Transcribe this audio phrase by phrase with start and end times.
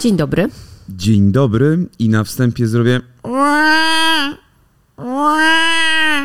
[0.00, 0.48] Dzień dobry.
[0.88, 3.00] Dzień dobry i na wstępie zrobię.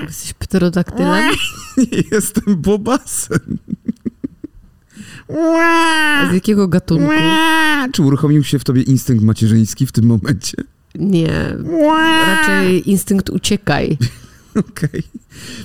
[0.07, 1.33] Jesteś pterodaktylem?
[1.77, 3.57] Nie jestem bobasem.
[5.61, 7.11] A z jakiego gatunku?
[7.91, 10.57] Czy uruchomił się w tobie instynkt macierzyński w tym momencie?
[10.95, 11.55] Nie,
[12.27, 13.97] raczej instynkt uciekaj.
[14.69, 15.03] Okej.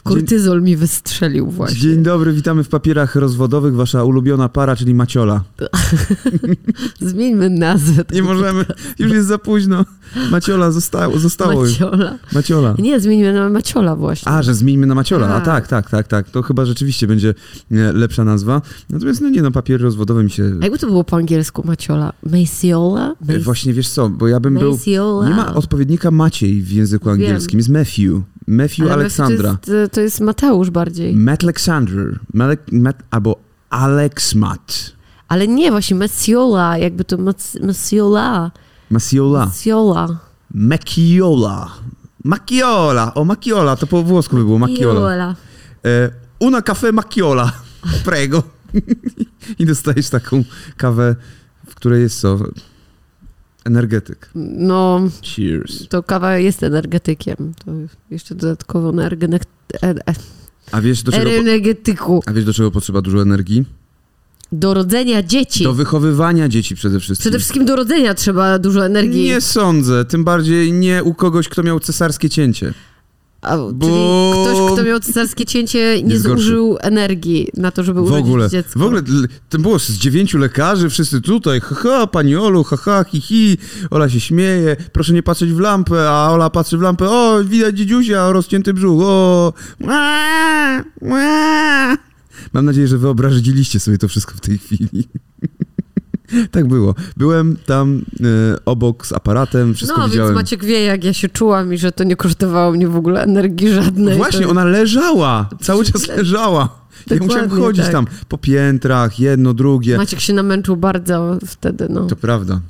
[0.03, 1.81] Kortyzol mi wystrzelił właśnie.
[1.81, 3.75] Dzień dobry, witamy w papierach rozwodowych.
[3.75, 5.45] Wasza ulubiona para, czyli Maciola.
[7.01, 8.05] Zmieńmy nazwę.
[8.13, 8.65] Nie możemy,
[8.99, 9.85] już jest za późno.
[10.31, 11.81] Maciola zostało, zostało już.
[11.81, 12.19] Maciola.
[12.33, 12.75] Maciola.
[12.79, 14.33] Nie, zmieńmy na Maciola właśnie.
[14.33, 15.29] A, że zmieńmy na Maciola.
[15.29, 15.69] A Tak.
[15.69, 16.31] tak, tak, tak.
[16.31, 17.35] To chyba rzeczywiście będzie
[17.73, 18.63] e, lepsza nazwa.
[18.91, 20.57] Natomiast no nie, no papiery rozwodowe mi się...
[20.61, 22.13] A jakby to było po angielsku Maciola?
[22.23, 23.15] Maciola?
[23.29, 24.73] E, Właśnie wiesz co, bo ja bym był...
[24.73, 25.29] Maciola.
[25.29, 27.13] Nie ma odpowiednika Maciej w języku Wiem.
[27.15, 28.23] angielskim, jest Matthew.
[28.49, 29.59] Matthew Ale Aleksandra.
[29.63, 31.15] To jest, to jest Mateusz bardziej.
[31.17, 32.19] Matt Alexander.
[32.35, 33.37] Matt, Matt, albo
[33.71, 34.93] Alex Matt.
[35.29, 38.51] Ale nie, właśnie Maciola, jakby to Mac- Maciola.
[38.91, 39.47] Maciola.
[39.47, 40.19] Maciola.
[40.55, 41.71] Macchiola.
[42.25, 43.15] Macchiola.
[43.15, 45.35] O, Macchiola, to po włosku by było Macchiola.
[45.85, 47.53] E, una caffè Macchiola.
[48.05, 48.43] Prego.
[49.59, 50.45] I dostajesz taką
[50.77, 51.17] kawę,
[51.67, 52.39] w której jest co?
[53.67, 54.31] Energetyk.
[54.35, 55.89] No, Cheers.
[55.89, 57.37] to kawa jest energetykiem.
[57.65, 57.73] To
[58.11, 59.41] jeszcze dodatkowo na e-
[59.83, 60.15] e-
[60.73, 62.23] A wiesz, do czego, energetyku.
[62.27, 63.65] a wiesz, do czego potrzeba dużo energii?
[64.53, 65.65] Do rodzenia dzieci.
[65.65, 67.23] Do wychowywania dzieci przede wszystkim.
[67.23, 69.25] Przede wszystkim do rodzenia trzeba dużo energii.
[69.25, 72.75] Nie sądzę, tym bardziej nie u kogoś, kto miał cesarskie cięcie.
[73.47, 78.05] A, bo- Czyli ktoś, kto miał cesarskie cięcie, nie zużył energii na to, żeby W
[78.05, 78.79] urodzić ogóle, dziecko.
[78.79, 79.03] w ogóle
[79.49, 83.59] to było z dziewięciu lekarzy, wszyscy tutaj, haha, pani Olu, haha, hi, hi,
[83.91, 87.79] Ola się śmieje, proszę nie patrzeć w lampę, a Ola patrzy w lampę, o, widać
[87.79, 89.53] dziedziusia, rozcięty brzuch, o.
[92.53, 94.89] Mam nadzieję, że wyobraźliście sobie to wszystko w tej chwili.
[96.51, 96.95] tak było.
[97.17, 100.35] Byłem tam e, obok z aparatem, wszystko no, widziałem.
[100.35, 103.23] więc Maciek wie, jak ja się czułam i że to nie kosztowało mnie w ogóle
[103.23, 104.17] energii żadnej.
[104.17, 104.51] Właśnie, to...
[104.51, 106.87] ona leżała, cały czas leżała.
[107.11, 107.93] Ja musiałem Dokładnie chodzić tak.
[107.93, 109.97] tam po piętrach, jedno, drugie.
[109.97, 112.07] Maciek się namęczył bardzo wtedy, no.
[112.07, 112.61] To prawda.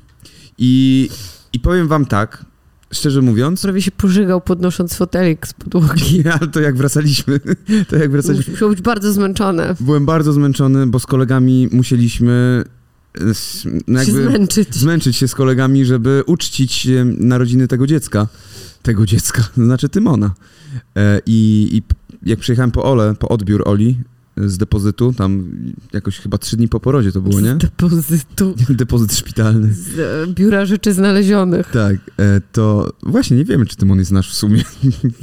[0.58, 1.08] I,
[1.52, 2.44] I powiem wam tak,
[2.92, 6.24] szczerze mówiąc, Prawie się pożygał podnosząc fotelik z podłogi.
[6.40, 7.40] ale to jak wracaliśmy,
[7.88, 9.74] to jak wracaliśmy, Musiał być bardzo zmęczony.
[9.80, 12.64] byłem bardzo zmęczony, bo z kolegami musieliśmy
[13.86, 14.74] no się jakby zmęczyć.
[14.76, 16.88] zmęczyć się z kolegami, żeby uczcić
[17.18, 18.26] narodziny tego dziecka.
[18.82, 20.34] Tego dziecka, to znaczy Tymona.
[20.96, 21.82] E, I, I
[22.28, 23.98] jak przyjechałem po Ole, po odbiór Oli
[24.36, 25.50] z depozytu, tam
[25.92, 27.54] jakoś chyba trzy dni po porodzie to było, nie?
[27.54, 28.54] Z depozytu.
[28.68, 29.74] Depozyt szpitalny.
[29.74, 31.70] Z e, biura rzeczy znalezionych.
[31.70, 34.64] Tak, e, to właśnie nie wiemy, czy Tymon jest nasz w sumie.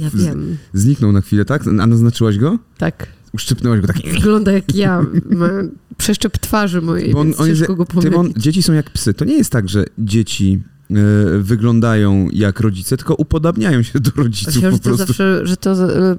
[0.00, 0.56] Ja wiem.
[0.72, 1.66] Zniknął na chwilę, tak?
[1.66, 2.58] A naznaczyłaś go?
[2.78, 3.06] Tak.
[3.34, 3.96] Uszczypnęłaś go tak.
[4.12, 5.06] Wygląda jak ja.
[5.30, 5.48] Ma
[5.96, 9.14] przeszczep twarzy mojej, Bo on- więc on jest- go Tymon, dzieci są jak psy.
[9.14, 10.94] To nie jest tak, że dzieci e,
[11.38, 15.06] wyglądają jak rodzice, tylko upodabniają się do rodziców Myślałam, po że to prostu.
[15.06, 16.16] zawsze, że to e,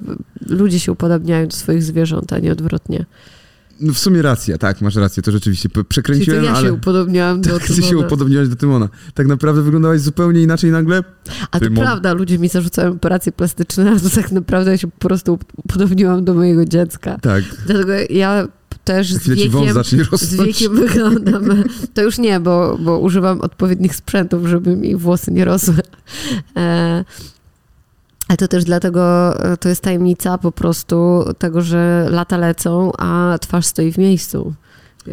[0.49, 3.05] ludzie się upodabniają do swoich zwierząt, a nie odwrotnie.
[3.79, 6.67] No w sumie racja, tak, masz rację, to rzeczywiście p- Czyli to przekręciłem, ja ale...
[6.67, 8.07] się upodobniałam do Tak, ty się Tymona.
[8.07, 8.89] upodobniłaś do Tymona.
[9.13, 11.03] Tak naprawdę wyglądałaś zupełnie inaczej nagle.
[11.51, 11.83] A to Tymon.
[11.83, 16.25] prawda, ludzie mi zarzucają operacje plastyczne, a to tak naprawdę ja się po prostu upodobniłam
[16.25, 17.17] do mojego dziecka.
[17.21, 18.47] Tak, Dlatego ja
[18.83, 19.51] też z wiekiem,
[20.17, 21.43] z wiekiem wyglądam.
[21.93, 25.75] To już nie, bo, bo używam odpowiednich sprzętów, żeby mi włosy nie rosły.
[26.57, 27.05] E,
[28.27, 33.37] ale to też dlatego, e, to jest tajemnica po prostu tego, że lata lecą, a
[33.41, 34.53] twarz stoi w miejscu.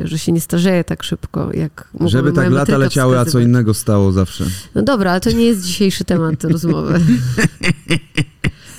[0.04, 3.48] Że się nie starzeje tak szybko, jak Żeby tak lata leciały, a co wskazywać.
[3.48, 4.44] innego stało zawsze.
[4.74, 7.00] No dobra, ale to nie jest dzisiejszy temat rozmowy.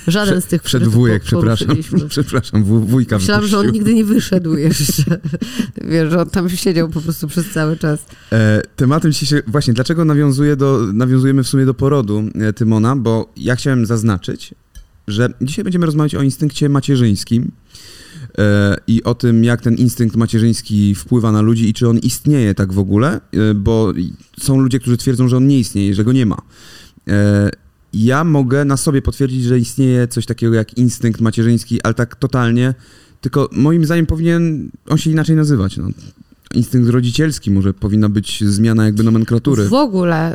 [0.06, 1.76] Żaden z tych, Przed wujek, przepraszam.
[2.08, 5.20] Przepraszam, wuj- wujka Myślałam, że on nigdy nie wyszedł jeszcze.
[5.90, 8.06] Wiesz, że on tam siedział po prostu przez cały czas.
[8.32, 13.32] E, tematem dzisiejszego, właśnie dlaczego nawiązuję do, nawiązujemy w sumie do porodu e, Tymona, bo
[13.36, 14.54] ja chciałem zaznaczyć,
[15.08, 17.50] że dzisiaj będziemy rozmawiać o instynkcie macierzyńskim
[18.38, 22.54] e, i o tym, jak ten instynkt macierzyński wpływa na ludzi i czy on istnieje
[22.54, 23.92] tak w ogóle, e, bo
[24.40, 26.42] są ludzie, którzy twierdzą, że on nie istnieje, że go nie ma.
[27.94, 32.74] Ja mogę na sobie potwierdzić, że istnieje coś takiego jak instynkt macierzyński, ale tak totalnie,
[33.20, 35.76] tylko moim zdaniem powinien on się inaczej nazywać.
[35.76, 35.88] No
[36.54, 39.68] instynkt rodzicielski, może powinna być zmiana jakby nomenklatury.
[39.68, 40.34] W ogóle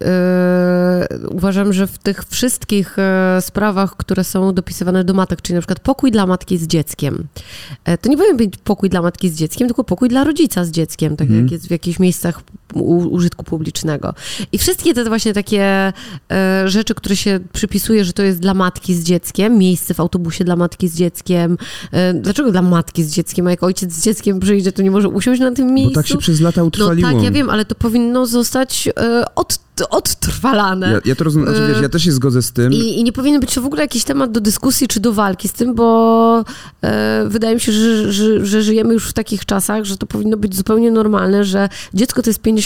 [0.00, 2.96] yy, uważam, że w tych wszystkich
[3.36, 7.24] yy, sprawach, które są dopisywane do matek, czyli na przykład pokój dla matki z dzieckiem,
[7.84, 10.70] e, to nie powinien być pokój dla matki z dzieckiem, tylko pokój dla rodzica z
[10.70, 11.42] dzieckiem, tak Mhm.
[11.44, 12.40] jak jest w jakichś miejscach
[12.74, 14.14] użytku publicznego.
[14.52, 15.92] I wszystkie te właśnie takie
[16.32, 20.44] e, rzeczy, które się przypisuje, że to jest dla matki z dzieckiem, miejsce w autobusie
[20.44, 21.58] dla matki z dzieckiem.
[21.92, 23.46] E, dlaczego dla matki z dzieckiem?
[23.46, 25.94] A jak ojciec z dzieckiem przyjdzie, to nie może usiąść na tym miejscu?
[25.94, 27.08] Bo tak się przez lata utrwaliło.
[27.08, 30.92] No tak, ja wiem, ale to powinno zostać e, od odtrwalane.
[30.92, 32.72] Ja, ja to rozumiem, znaczy, wiesz, ja też się zgodzę z tym.
[32.72, 35.48] I, I, nie powinien być to w ogóle jakiś temat do dyskusji czy do walki
[35.48, 36.44] z tym, bo
[36.82, 40.36] e, wydaje mi się, że, że, że, żyjemy już w takich czasach, że to powinno
[40.36, 42.57] być zupełnie normalne, że dziecko to jest 50%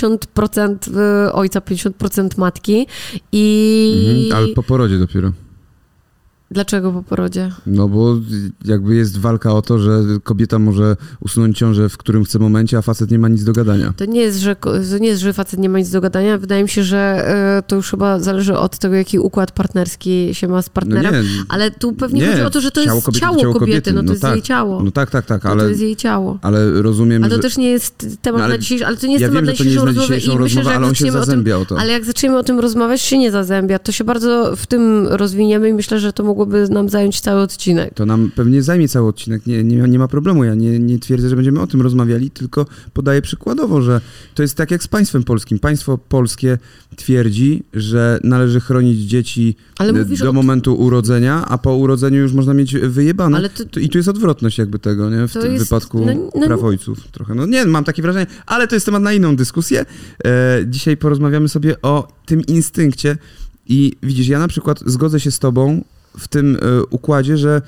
[0.97, 2.87] e, ojca, 50% matki
[3.33, 4.29] i...
[4.29, 5.33] Mhm, ale po porodzie dopiero.
[6.53, 7.53] Dlaczego po porodzie?
[7.67, 8.17] No bo
[8.65, 12.83] jakby jest walka o to, że kobieta może usunąć ciążę w którym chce momencie, a
[12.83, 13.93] facet nie ma nic do gadania.
[13.97, 16.39] To nie jest, że, to nie jest, że facet nie ma nic do gadania.
[16.39, 17.29] Wydaje mi się, że
[17.59, 21.15] y, to już chyba zależy od tego, jaki układ partnerski się ma z partnerem.
[21.15, 23.41] No nie, ale tu pewnie nie, chodzi o to, że to ciało jest kobiety, ciało,
[23.41, 23.93] ciało kobiety, kobiety.
[23.93, 24.83] No to no jest tak, jej ciało.
[24.83, 25.47] No tak, tak, tak.
[25.47, 26.39] Ale, no to jest jej ciało.
[26.43, 27.43] Ale rozumiem, Ale to że...
[27.43, 29.47] też nie jest temat no, ale, na dzisiejszą, ale to nie jest ja temat wiem,
[29.47, 30.07] na dzisiejszą, rozmowę.
[30.07, 31.81] dzisiejszą rozmowę, myślę, ale on się zazębia o, tym, o to.
[31.81, 33.79] Ale jak zaczniemy o tym rozmawiać, się nie zazębia.
[33.79, 37.95] To się bardzo w tym rozwiniemy i myślę, że to mogłoby nam zająć cały odcinek.
[37.95, 40.45] To nam pewnie zajmie cały odcinek, nie, nie, nie ma problemu.
[40.45, 44.01] Ja nie, nie twierdzę, że będziemy o tym rozmawiali, tylko podaję przykładowo, że
[44.35, 45.59] to jest tak jak z państwem polskim.
[45.59, 46.59] Państwo polskie
[46.97, 49.57] twierdzi, że należy chronić dzieci
[50.21, 53.49] do momentu urodzenia, a po urodzeniu już można mieć wyjebane.
[53.49, 53.81] To...
[53.81, 55.29] I tu jest odwrotność jakby tego, nie?
[55.29, 55.65] W tym jest...
[55.65, 56.47] wypadku no, no...
[56.47, 57.35] praw ojców trochę.
[57.35, 59.87] No nie, mam takie wrażenie, ale to jest temat na inną dyskusję.
[60.25, 63.17] E, dzisiaj porozmawiamy sobie o tym instynkcie
[63.67, 65.85] i widzisz, ja na przykład zgodzę się z tobą
[66.19, 67.63] w tym e, układzie, że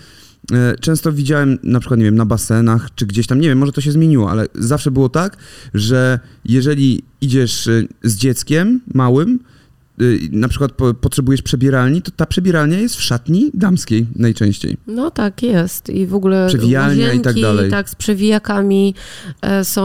[0.52, 3.72] e, często widziałem na przykład, nie wiem, na basenach, czy gdzieś tam, nie wiem, może
[3.72, 5.36] to się zmieniło, ale zawsze było tak,
[5.74, 9.38] że jeżeli idziesz e, z dzieckiem małym,
[10.32, 14.76] na przykład po, potrzebujesz przebieralni, to ta przebieralnia jest w szatni damskiej najczęściej.
[14.86, 15.90] No tak, jest.
[15.90, 17.70] I w ogóle Przewijalnia i tak dalej.
[17.70, 18.94] Tak, z przewijakami
[19.62, 19.84] są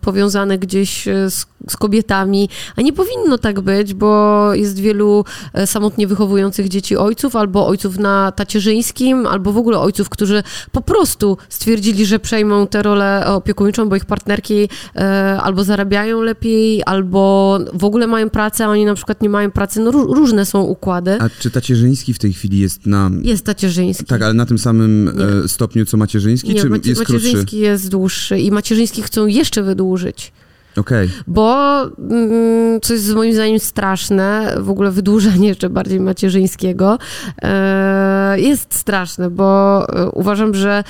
[0.00, 6.06] powiązane gdzieś z z kobietami, a nie powinno tak być, bo jest wielu e, samotnie
[6.06, 10.42] wychowujących dzieci ojców, albo ojców na tacierzyńskim, albo w ogóle ojców, którzy
[10.72, 16.82] po prostu stwierdzili, że przejmą tę rolę opiekuńczą, bo ich partnerki e, albo zarabiają lepiej,
[16.86, 19.80] albo w ogóle mają pracę, a oni na przykład nie mają pracy.
[19.80, 21.18] No różne są układy.
[21.20, 23.10] A czy tacierzyński w tej chwili jest na...
[23.22, 24.04] Jest tacierzyński.
[24.04, 25.44] Tak, ale na tym samym nie.
[25.44, 27.56] E, stopniu co macierzyński, nie, czy macie, jest macierzyński krótszy?
[27.56, 30.32] jest dłuższy i macierzyński chcą jeszcze wydłużyć.
[30.76, 31.08] Okay.
[31.26, 36.98] Bo mm, coś z moim zdaniem straszne, w ogóle wydłużenie jeszcze bardziej macierzyńskiego,
[37.42, 40.84] e, jest straszne, bo e, uważam, że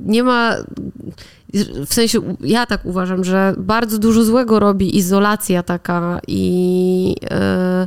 [0.00, 0.56] nie ma
[1.86, 7.86] w sensie ja tak uważam, że bardzo dużo złego robi izolacja taka i e,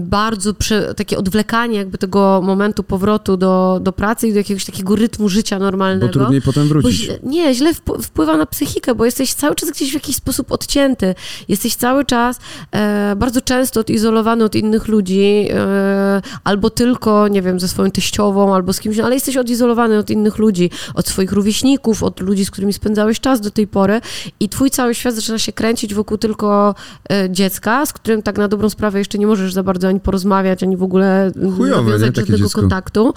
[0.00, 4.96] bardzo prze, takie odwlekanie jakby tego momentu powrotu do, do pracy i do jakiegoś takiego
[4.96, 6.06] rytmu życia normalnego.
[6.06, 7.08] Bo trudniej potem wrócić.
[7.08, 11.14] Bo, nie, źle wpływa na psychikę, bo jesteś cały czas gdzieś w jakiś sposób odcięty.
[11.48, 12.38] Jesteś cały czas
[12.72, 18.54] e, bardzo często odizolowany od innych ludzi, e, albo tylko, nie wiem, ze swoją teściową,
[18.54, 22.50] albo z kimś, ale jesteś odizolowany od innych ludzi, od swoich rówieśników, od ludzi, z
[22.50, 24.00] którymi spędzałeś czas do tej pory
[24.40, 26.74] i twój cały świat zaczyna się kręcić wokół tylko
[27.10, 30.62] e, dziecka, z którym tak na dobrą sprawę jeszcze nie możesz za bardzo ani porozmawiać,
[30.62, 32.60] ani w ogóle Chujowe, nawiązać żadnego dziecko.
[32.60, 33.14] kontaktu.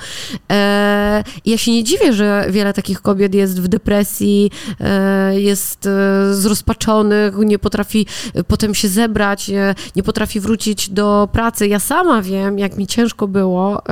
[0.51, 6.33] E, ja się nie dziwię, że wiele takich kobiet jest w depresji, e, jest e,
[6.33, 11.67] zrozpaczonych, nie potrafi e, potem się zebrać, e, nie potrafi wrócić do pracy.
[11.67, 13.83] Ja sama wiem, jak mi ciężko było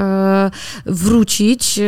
[0.85, 1.79] wrócić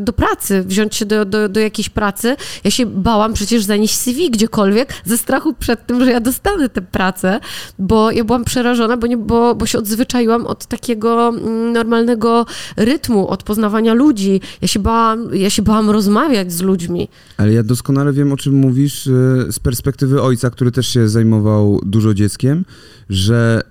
[0.00, 2.36] do pracy, wziąć się do, do, do jakiejś pracy.
[2.64, 6.82] Ja się bałam przecież zanieść CV gdziekolwiek ze strachu przed tym, że ja dostanę tę
[6.82, 7.40] pracę,
[7.78, 12.46] bo ja byłam przerażona, bo, nie, bo, bo się odzwyczaiłam od takiego mm, normalnego
[12.76, 14.40] rytmu, od poznawania ludzi.
[14.62, 17.08] Ja się bałam, ja się bałam rozmawiać z ludźmi.
[17.36, 21.80] Ale ja doskonale wiem, o czym mówisz y, z perspektywy ojca, który też się zajmował
[21.82, 22.64] dużo dzieckiem,
[23.10, 23.62] że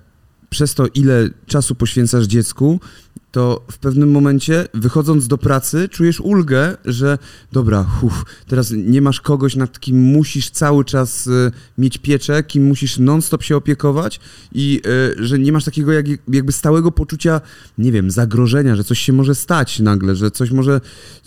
[0.50, 2.80] przez to, ile czasu poświęcasz dziecku,
[3.30, 7.18] to w pewnym momencie, wychodząc do pracy, czujesz ulgę, że
[7.52, 7.86] dobra,
[8.46, 13.42] teraz nie masz kogoś, nad kim musisz cały czas y, mieć pieczę, kim musisz non-stop
[13.42, 14.20] się opiekować
[14.52, 14.80] i
[15.18, 17.40] y, że nie masz takiego jak, jakby stałego poczucia,
[17.78, 20.80] nie wiem, zagrożenia, że coś się może stać nagle, że coś może,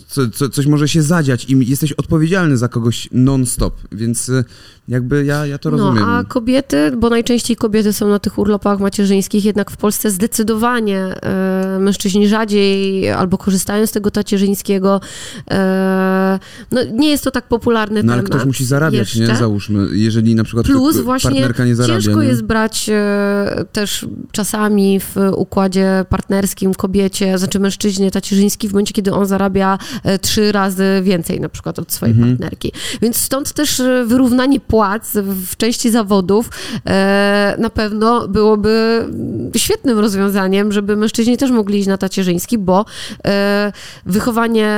[0.08, 4.44] co, co, coś może się zadziać i jesteś odpowiedzialny za kogoś non-stop, więc y,
[4.88, 6.04] jakby ja, ja to no, rozumiem.
[6.04, 11.14] No, a kobiety, bo najczęściej kobiety są na tych urlopach macierzyńskich, jednak w Polsce zdecydowanie
[11.76, 15.00] y, mężczyźni rzadziej albo korzystają z tego tacierzyńskiego.
[15.50, 16.38] E,
[16.70, 18.36] no, nie jest to tak popularny No ale temat.
[18.36, 19.32] ktoś musi zarabiać, jeszcze.
[19.32, 19.38] nie?
[19.38, 21.94] Załóżmy, jeżeli na przykład Plus właśnie partnerka nie zarabia.
[22.02, 22.28] ciężko nie?
[22.28, 29.12] jest brać e, też czasami w układzie partnerskim kobiecie, znaczy mężczyźnie tacierzyński w momencie, kiedy
[29.12, 32.30] on zarabia e, trzy razy więcej na przykład od swojej Mhm.
[32.36, 32.72] partnerki.
[33.02, 35.12] Więc stąd też wyrównanie płac
[35.50, 36.50] w części zawodów
[37.58, 39.04] na pewno byłoby
[39.56, 42.84] świetnym rozwiązaniem, żeby mężczyźni też mogli na tacierzyński, bo
[43.26, 43.72] e,
[44.06, 44.68] wychowanie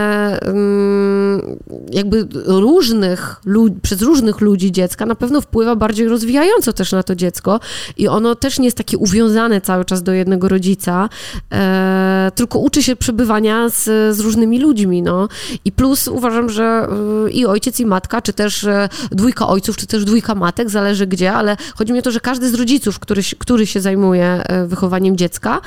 [0.43, 1.59] mm,
[1.93, 3.41] jakby różnych
[3.83, 7.61] przez różnych ludzi dziecka na pewno wpływa bardziej rozwijająco też na to dziecko
[7.97, 11.09] i ono też nie jest takie uwiązane cały czas do jednego rodzica,
[11.53, 13.85] e, tylko uczy się przebywania z,
[14.17, 15.29] z różnymi ludźmi, no.
[15.65, 16.89] I plus uważam, że
[17.27, 21.07] y, i ojciec, i matka, czy też e, dwójka ojców, czy też dwójka matek, zależy
[21.07, 25.17] gdzie, ale chodzi mi o to, że każdy z rodziców, który, który się zajmuje wychowaniem
[25.17, 25.61] dziecka,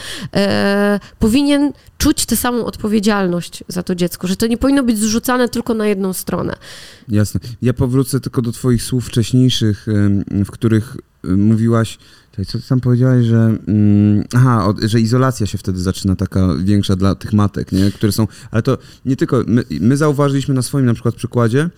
[1.27, 5.73] powinien czuć tę samą odpowiedzialność za to dziecko, że to nie powinno być zrzucane tylko
[5.73, 6.55] na jedną stronę.
[7.09, 7.39] Jasne.
[7.61, 9.85] Ja powrócę tylko do twoich słów wcześniejszych,
[10.45, 11.97] w których mówiłaś,
[12.47, 17.15] co ty tam powiedziałaś, że mm, aha, że izolacja się wtedy zaczyna taka większa dla
[17.15, 17.91] tych matek, nie?
[17.91, 21.69] które są, ale to nie tylko, my, my zauważyliśmy na swoim na przykład przykładzie,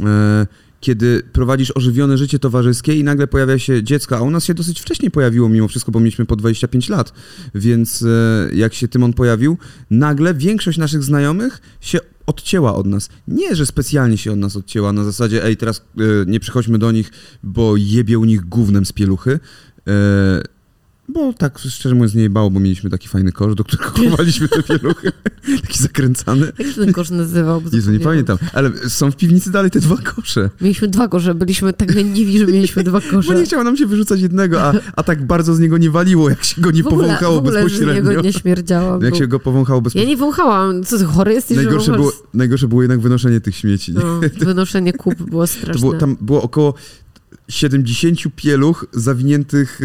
[0.00, 0.46] e,
[0.80, 4.80] kiedy prowadzisz ożywione życie towarzyskie i nagle pojawia się dziecko, a u nas się dosyć
[4.80, 7.12] wcześnie pojawiło mimo wszystko, bo mieliśmy po 25 lat,
[7.54, 9.58] więc e, jak się Tymon pojawił,
[9.90, 13.08] nagle większość naszych znajomych się odcięła od nas.
[13.28, 16.92] Nie, że specjalnie się od nas odcięła na zasadzie, ej, teraz e, nie przychodźmy do
[16.92, 17.10] nich,
[17.42, 19.40] bo jebie u nich gównem z pieluchy.
[21.12, 24.62] Bo tak szczerze mówiąc nie jebało, bo mieliśmy taki fajny kosz, do którego chowaliśmy te
[24.62, 25.12] pieluchy.
[25.62, 26.52] taki zakręcany.
[26.58, 27.60] Jak się ten kosz nazywał?
[27.60, 28.38] Bo Jezu, nie pamiętam.
[28.52, 30.50] Ale są w piwnicy dalej te dwa kosze.
[30.60, 33.34] Mieliśmy dwa kosze, byliśmy tak leniwi, że mieliśmy dwa Bo kosze.
[33.34, 36.44] nie chciało nam się wyrzucać jednego, a, a tak bardzo z niego nie waliło, jak
[36.44, 37.94] się go nie w ogóle, w powąchało ogóle z bezpośrednio.
[37.94, 38.22] niego nie.
[39.02, 40.10] Jak bo- się go powąchało Ja bezpośrednio.
[40.10, 40.84] nie wąchałam.
[40.84, 41.56] Co ty, chory jesteś?
[41.56, 42.12] że Najgorsze wąchasz?
[42.16, 43.92] było, najgorsze było jednak wynoszenie tych śmieci.
[43.94, 45.80] No, wynoszenie kup było straszne.
[45.80, 46.74] Było, tam było około
[47.48, 49.80] 70 pieluch zawiniętych,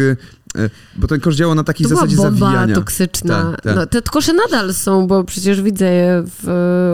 [0.56, 2.74] e, e, bo ten kosz działał na takiej to była zasadzie bomba zawijania.
[2.74, 3.52] toksyczna.
[3.52, 3.76] Tak, tak.
[3.76, 6.48] No, te kosze nadal są, bo przecież widzę je w,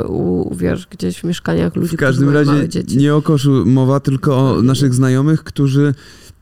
[0.08, 4.62] u, wiesz, gdzieś w mieszkaniach ludzi, W każdym razie nie o koszu mowa, tylko o
[4.62, 5.94] naszych znajomych, którzy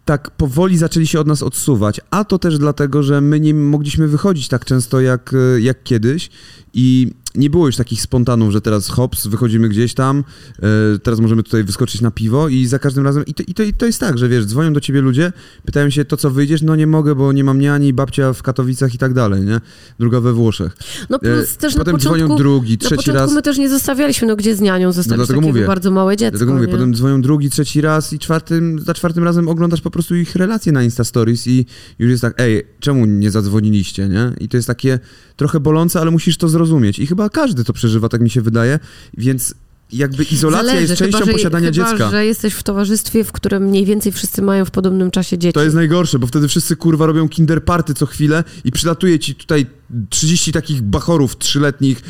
[0.05, 4.09] tak powoli zaczęli się od nas odsuwać, a to też dlatego, że my nie mogliśmy
[4.09, 6.31] wychodzić tak często jak, e, jak kiedyś
[6.75, 10.25] i nie było już takich spontanów, że teraz hops, wychodzimy gdzieś tam,
[10.59, 10.63] e,
[10.99, 13.73] teraz możemy tutaj wyskoczyć na piwo i za każdym razem, i to, i, to, i
[13.73, 15.33] to jest tak, że wiesz, dzwonią do ciebie ludzie,
[15.65, 16.63] pytają się, to co wyjdziesz?
[16.63, 19.61] No nie mogę, bo nie mam niani, babcia w Katowicach i tak dalej, nie?
[19.99, 20.77] Druga we Włoszech.
[21.11, 23.33] No E, plus też na Potem początku, dzwonią drugi, na trzeci początku raz.
[23.33, 25.67] my też nie zostawialiśmy, no gdzie z nianią zostawić dlatego takiego mówię.
[25.67, 26.73] bardzo małe dziecko, Dlatego mówię, nie?
[26.73, 30.73] potem dzwonią drugi, trzeci raz i czwartym, za czwartym razem oglądasz po prostu ich relacje
[30.73, 31.67] na Insta Stories i
[31.99, 34.33] już jest tak, ej, czemu nie zadzwoniliście, nie?
[34.41, 34.99] I to jest takie
[35.37, 36.99] trochę bolące, ale musisz to zrozumieć.
[36.99, 38.79] I chyba każdy to przeżywa, tak mi się wydaje,
[39.17, 39.55] więc
[39.93, 42.11] jakby izolacja Zależy, jest częścią chyba, że, posiadania chyba, dziecka.
[42.11, 45.53] że jesteś w towarzystwie, w którym mniej więcej wszyscy mają w podobnym czasie dzieci.
[45.53, 49.35] To jest najgorsze, bo wtedy wszyscy kurwa robią kinder party co chwilę i przylatuje ci
[49.35, 49.67] tutaj
[50.11, 52.03] 30 takich bachorów trzyletnich.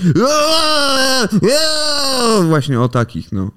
[2.49, 3.51] Właśnie o takich, no.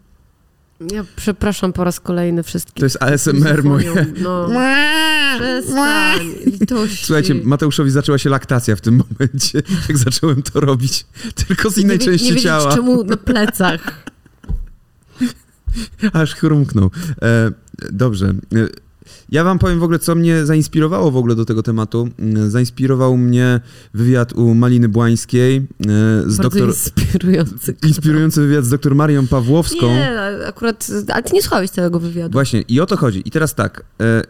[0.92, 2.76] Ja przepraszam po raz kolejny wszystkich.
[2.76, 4.06] To jest ASMR moje.
[4.22, 4.50] No.
[5.40, 7.06] Przestań, litości.
[7.06, 11.06] Słuchajcie, Mateuszowi zaczęła się laktacja w tym momencie, jak zacząłem to robić.
[11.48, 12.76] Tylko z innej nie, części nie wiedzieć, ciała.
[12.76, 14.04] czemu na plecach.
[16.14, 16.92] Aż chrumknął.
[17.22, 17.52] E,
[17.92, 18.28] dobrze.
[18.28, 18.34] E,
[19.30, 22.10] ja wam powiem w ogóle, co mnie zainspirowało w ogóle do tego tematu.
[22.20, 23.60] E, Zainspirował mnie
[23.94, 25.64] wywiad u Maliny Błańskiej e,
[26.26, 26.68] z Bardzo doktor...
[26.68, 27.76] inspirujący.
[27.88, 29.88] Inspirujący wywiad z doktor Marią Pawłowską.
[29.88, 30.12] Nie,
[30.48, 32.34] akurat, ale ty nie słuchałeś całego wywiadu.
[32.34, 33.22] Właśnie, i o to chodzi.
[33.26, 33.84] I teraz tak.
[34.02, 34.22] E,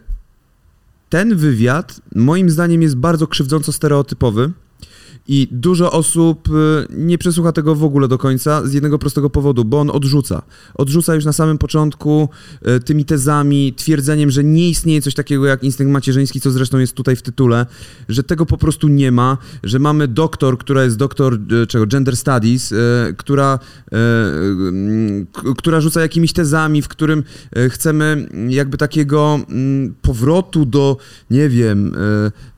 [1.08, 4.50] ten wywiad, moim zdaniem, jest bardzo krzywdząco stereotypowy.
[5.28, 6.52] I dużo osób e,
[6.90, 10.42] nie przesłucha tego w ogóle do końca z jednego prostego powodu, bo on odrzuca.
[10.74, 12.28] Odrzuca już na samym początku
[12.62, 16.94] e, tymi tezami, twierdzeniem, że nie istnieje coś takiego jak instynkt macierzyński, co zresztą jest
[16.94, 17.66] tutaj w tytule,
[18.08, 22.16] że tego po prostu nie ma, że mamy doktor, która jest doktor e, czego, gender
[22.16, 22.74] studies,
[23.16, 23.58] która,
[25.56, 27.22] która rzuca jakimiś tezami, w którym
[27.70, 30.96] chcemy jakby takiego mm, powrotu do,
[31.30, 31.96] nie wiem,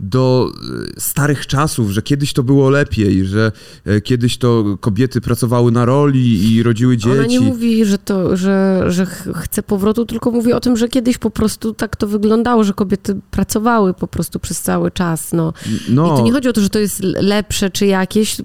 [0.00, 0.52] do
[0.98, 3.52] starych czasów, że kiedyś to było lepiej, że
[3.84, 7.18] e, kiedyś to kobiety pracowały na roli i rodziły dzieci.
[7.18, 10.88] Ona nie mówi, że, to, że, że ch- chce powrotu, tylko mówi o tym, że
[10.88, 15.32] kiedyś po prostu tak to wyglądało, że kobiety pracowały po prostu przez cały czas.
[15.32, 15.52] No.
[15.88, 18.36] no, I to nie chodzi o to, że to jest lepsze czy jakieś.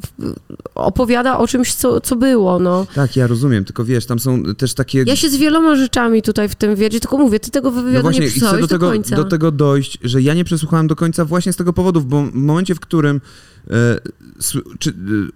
[0.76, 2.60] Opowiada o czymś, co, co było.
[2.60, 2.88] No.
[2.96, 5.04] tak, ja rozumiem, tylko wiesz, tam są też takie...
[5.08, 8.02] Ja się z wieloma rzeczami tutaj w tym wywiadzie, tylko mówię, ty tego wywiadu No
[8.02, 9.16] właśnie, nie przesłałeś do do, tego, końca.
[9.16, 12.34] do tego dojść, że ja nie przesłuchałem do końca właśnie z tego powodu, bo w
[12.34, 13.22] momencie, w którym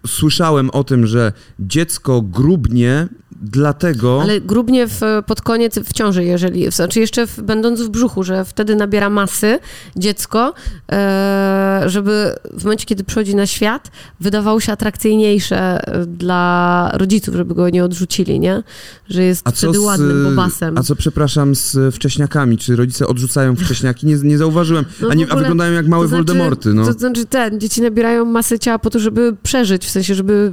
[0.08, 3.08] słyszałem o tym, że dziecko grubnie
[3.44, 4.22] dlatego...
[4.22, 8.46] Ale grubnie w, pod koniec w ciąży, jeżeli, znaczy jeszcze w, będąc w brzuchu, że
[8.46, 9.60] wtedy nabiera masy
[9.96, 10.54] dziecko,
[10.92, 17.56] e, żeby w momencie, kiedy przychodzi na świat, wydawało się atrakcyjniejsze e, dla rodziców, żeby
[17.56, 18.64] go nie odrzucili, nie?
[19.10, 20.78] Że jest wtedy z, ładnym bobasem.
[20.78, 22.58] A co, przepraszam, z wcześniakami?
[22.58, 24.08] Czy rodzice odrzucają wcześniaki?
[24.08, 24.86] Nie, nie zauważyłem.
[25.02, 26.86] No a, nie, ogóle, a, wyglądają jak małe to znaczy, Voldemorty, no.
[26.86, 30.52] To znaczy ten, dzieci nabierają masę ciała po to, żeby przeżyć, w sensie, żeby,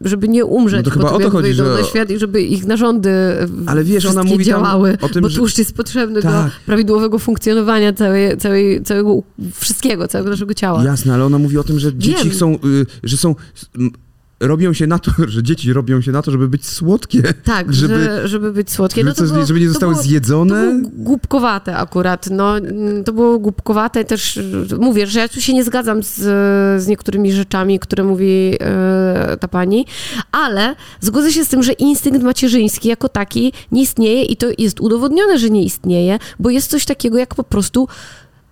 [0.00, 0.86] żeby nie umrzeć.
[0.86, 3.10] No to chyba o to chodzi, że świat i żeby ich narządy
[3.66, 6.44] Ale wiesz, ona mówi działały, o tym, bo tłuszcz jest potrzebny tak.
[6.44, 9.22] do prawidłowego funkcjonowania całej, całej, całego
[9.54, 10.84] wszystkiego, całego naszego ciała.
[10.84, 12.30] Jasne, ale ona mówi o tym, że dzieci Wiem.
[12.32, 13.34] chcą, y, że są
[14.42, 17.22] robią się na to, że dzieci robią się na to, żeby być słodkie.
[17.44, 19.04] Tak, żeby, że, żeby być słodkie.
[19.04, 20.54] No żeby, było, żeby nie zostały było, zjedzone.
[20.54, 22.28] To było głupkowate akurat.
[22.30, 22.54] No,
[23.04, 24.40] to było głupkowate też,
[24.78, 26.14] mówię, że ja tu się nie zgadzam z,
[26.82, 29.86] z niektórymi rzeczami, które mówi e, ta pani,
[30.32, 34.80] ale zgodzę się z tym, że instynkt macierzyński jako taki nie istnieje i to jest
[34.80, 37.88] udowodnione, że nie istnieje, bo jest coś takiego jak po prostu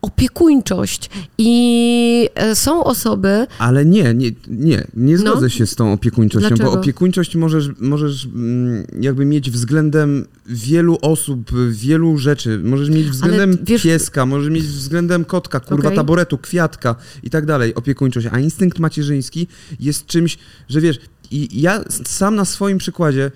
[0.03, 1.11] opiekuńczość.
[1.39, 3.47] I e, są osoby.
[3.59, 5.19] Ale nie, nie, nie, nie no.
[5.19, 5.49] zgodzę no.
[5.49, 6.71] się z tą opiekuńczością, Dlaczego?
[6.71, 12.61] bo opiekuńczość możesz, możesz mm, jakby mieć względem wielu osób, wielu rzeczy.
[12.65, 13.83] Możesz mieć względem wiesz...
[13.83, 15.97] pieska, możesz mieć względem kotka, kurwa, okay.
[15.97, 18.29] taboretu, kwiatka i tak dalej, opiekuńczość.
[18.31, 19.47] A instynkt macierzyński
[19.81, 20.39] jest czymś,
[20.69, 20.99] że wiesz,
[21.31, 23.31] i ja sam na swoim przykładzie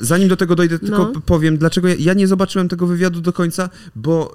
[0.00, 1.20] zanim do tego dojdę, tylko no.
[1.26, 4.34] powiem, dlaczego ja, nie zobaczyłem tego wywiadu do końca, bo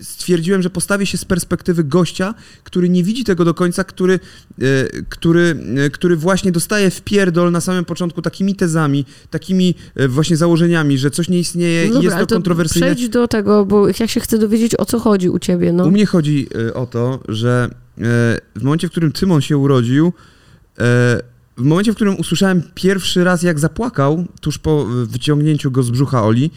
[0.00, 2.34] e, stwierdziłem, że postawię się z perspektywy gościa,
[2.64, 5.56] który nie widzi tego do końca, który, e, który,
[5.92, 9.74] który właśnie dostaje w pierdol na samym początku takimi tezami, takimi
[10.08, 12.94] właśnie założeniami, że coś nie istnieje no dobra, jest to, to kontrowersyjne.
[12.94, 15.72] Przejdź do tego, bo ja się chcę dowiedzieć, o co chodzi u ciebie.
[15.72, 15.84] No.
[15.84, 17.70] U mnie chodzi o to, że
[18.56, 20.12] w momencie, w którym Tymon się urodził,
[21.56, 26.24] w momencie, w którym usłyszałem pierwszy raz, jak zapłakał, tuż po wyciągnięciu go z brzucha
[26.24, 26.50] Oli,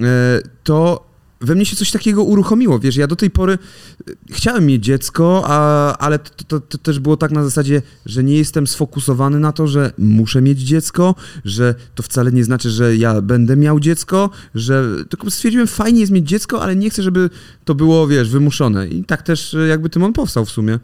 [0.00, 1.06] e, to
[1.40, 5.42] we mnie się coś takiego uruchomiło, wiesz, ja do tej pory e, chciałem mieć dziecko,
[5.46, 9.52] a, ale to, to, to, też było tak na zasadzie, że nie jestem sfokusowany na
[9.52, 14.30] to, że muszę mieć dziecko, że to wcale nie znaczy, że ja będę miał dziecko,
[14.54, 17.30] że tylko stwierdziłem, fajnie jest mieć dziecko, ale nie chcę, żeby
[17.64, 20.78] to było, wiesz, wymuszone i tak też e, jakby Tymon powstał w sumie.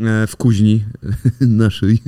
[0.00, 0.84] E, w kuźni
[1.40, 1.98] naszej.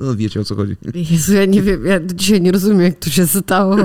[0.00, 0.76] No, wiecie o co chodzi.
[0.94, 3.76] Jezu, ja nie wiem, ja dzisiaj nie rozumiem, jak to się stało.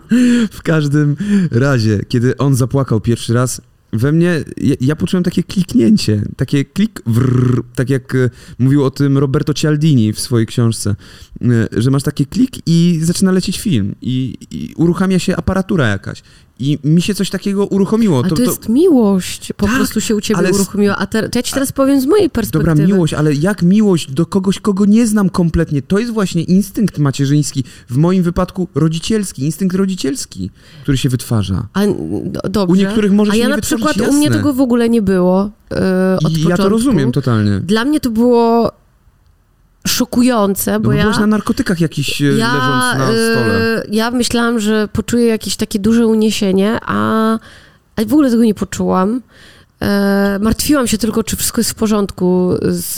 [0.58, 1.16] w każdym
[1.50, 3.60] razie, kiedy on zapłakał pierwszy raz,
[3.92, 8.90] we mnie, ja, ja, poczułem takie kliknięcie, takie klik, wrr, tak jak e, mówił o
[8.90, 10.96] tym Roberto Cialdini w swojej książce,
[11.42, 16.22] e, że masz taki klik i zaczyna lecieć film i, i uruchamia się aparatura jakaś.
[16.58, 18.22] I mi się coś takiego uruchomiło.
[18.22, 20.52] To, to, jest miłość, po tak, prostu się u ciebie ale...
[20.52, 20.96] uruchomiła.
[20.96, 22.74] A te, to ja ci teraz powiem z mojej perspektywy.
[22.74, 25.82] Dobra, miłość, ale jak miłość do kogoś, kogo nie znam kompletnie?
[25.82, 30.50] To jest właśnie instynkt macierzyński, w moim wypadku rodzicielski, instynkt rodzicielski,
[30.82, 31.66] który się wytwarza.
[31.72, 31.80] A,
[32.50, 32.72] dobrze.
[32.72, 34.12] U niektórych może A ja na przykład, jasne.
[34.12, 35.76] u mnie tego w ogóle nie było yy,
[36.30, 36.48] I.
[36.48, 37.60] Ja to rozumiem totalnie.
[37.60, 38.72] Dla mnie to było
[39.88, 41.02] szokujące, bo, no bo ja...
[41.02, 43.84] byłaś na narkotykach jakiś e, ja, leżąc na stole.
[43.84, 47.32] Yy, ja myślałam, że poczuję jakieś takie duże uniesienie, a,
[47.96, 49.20] a w ogóle tego nie poczułam.
[49.82, 52.94] E, martwiłam się tylko, czy wszystko jest w porządku z,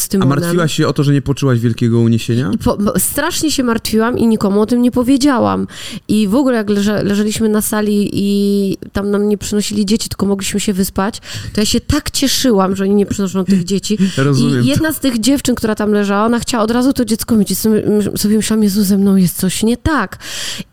[0.00, 0.22] z tym.
[0.22, 2.50] A martwiłaś się o to, że nie poczułaś wielkiego uniesienia?
[2.64, 5.66] Po, strasznie się martwiłam i nikomu o tym nie powiedziałam.
[6.08, 10.26] I w ogóle jak leże, leżeliśmy na sali i tam nam nie przynosili dzieci, tylko
[10.26, 11.20] mogliśmy się wyspać,
[11.52, 13.98] to ja się tak cieszyłam, że oni nie przynoszą tych dzieci.
[14.16, 14.64] Rozumiem.
[14.64, 17.50] I jedna z tych dziewczyn, która tam leżała, ona chciała od razu to dziecko mieć.
[17.50, 20.18] I sobie myślałam, Jezu, ze mną jest coś nie tak.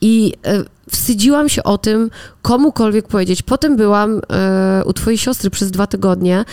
[0.01, 0.63] I e,
[0.95, 2.09] wstydziłam się o tym
[2.41, 3.41] komukolwiek powiedzieć.
[3.41, 6.45] Potem byłam e, u twojej siostry przez dwa tygodnie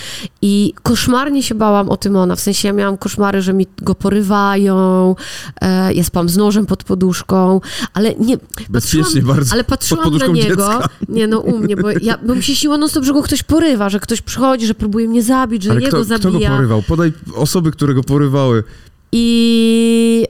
[0.43, 2.37] i koszmarnie się bałam o Tymona.
[2.37, 5.15] W sensie ja miałam koszmary, że mi go porywają,
[5.61, 7.61] e, ja spałam z nożem pod poduszką,
[7.95, 8.37] ale nie...
[8.69, 9.53] Bezpiecznie bardzo.
[9.53, 10.57] Ale patrzyłam na niego.
[10.57, 10.89] Dziecka.
[11.09, 14.01] Nie, no u mnie, bo ja bym się siła non że go ktoś porywa, że
[14.01, 16.31] ktoś przychodzi, że próbuje mnie zabić, że ale jego kto, zabija.
[16.31, 16.83] kto go porywał?
[16.83, 18.65] Podaj osoby, które go porywały.
[19.13, 20.27] I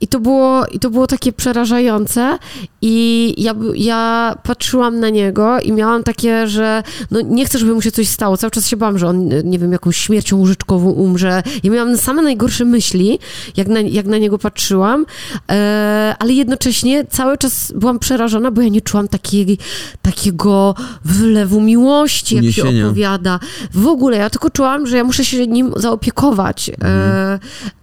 [0.00, 2.38] i to było, i to było takie przerażające
[2.82, 7.82] i ja, ja patrzyłam na niego i miałam takie, że no nie chcę, żeby mu
[7.82, 8.36] się coś stało.
[8.36, 11.42] Cały czas się bałam, że on, nie wiem, jakąś śmiercią łóżeczkową umrze.
[11.62, 13.18] Ja miałam same najgorsze myśli,
[13.56, 15.06] jak na, jak na niego patrzyłam,
[15.50, 19.58] e, ale jednocześnie cały czas byłam przerażona, bo ja nie czułam takiej,
[20.02, 22.72] takiego wylewu miłości, jak Uniesienia.
[22.72, 23.40] się opowiada.
[23.74, 26.68] W ogóle, ja tylko czułam, że ja muszę się nim zaopiekować.
[26.68, 27.38] E, mhm.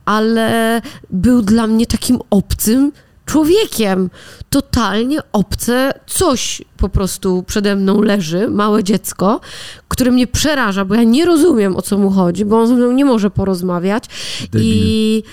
[0.06, 2.92] Ale był dla mnie takim obcym
[3.26, 4.10] człowiekiem.
[4.50, 9.40] Totalnie obce coś po prostu przede mną leży, małe dziecko,
[9.88, 12.92] które mnie przeraża, bo ja nie rozumiem, o co mu chodzi, bo on ze mną
[12.92, 14.04] nie może porozmawiać
[14.52, 14.62] Debil.
[14.64, 15.24] i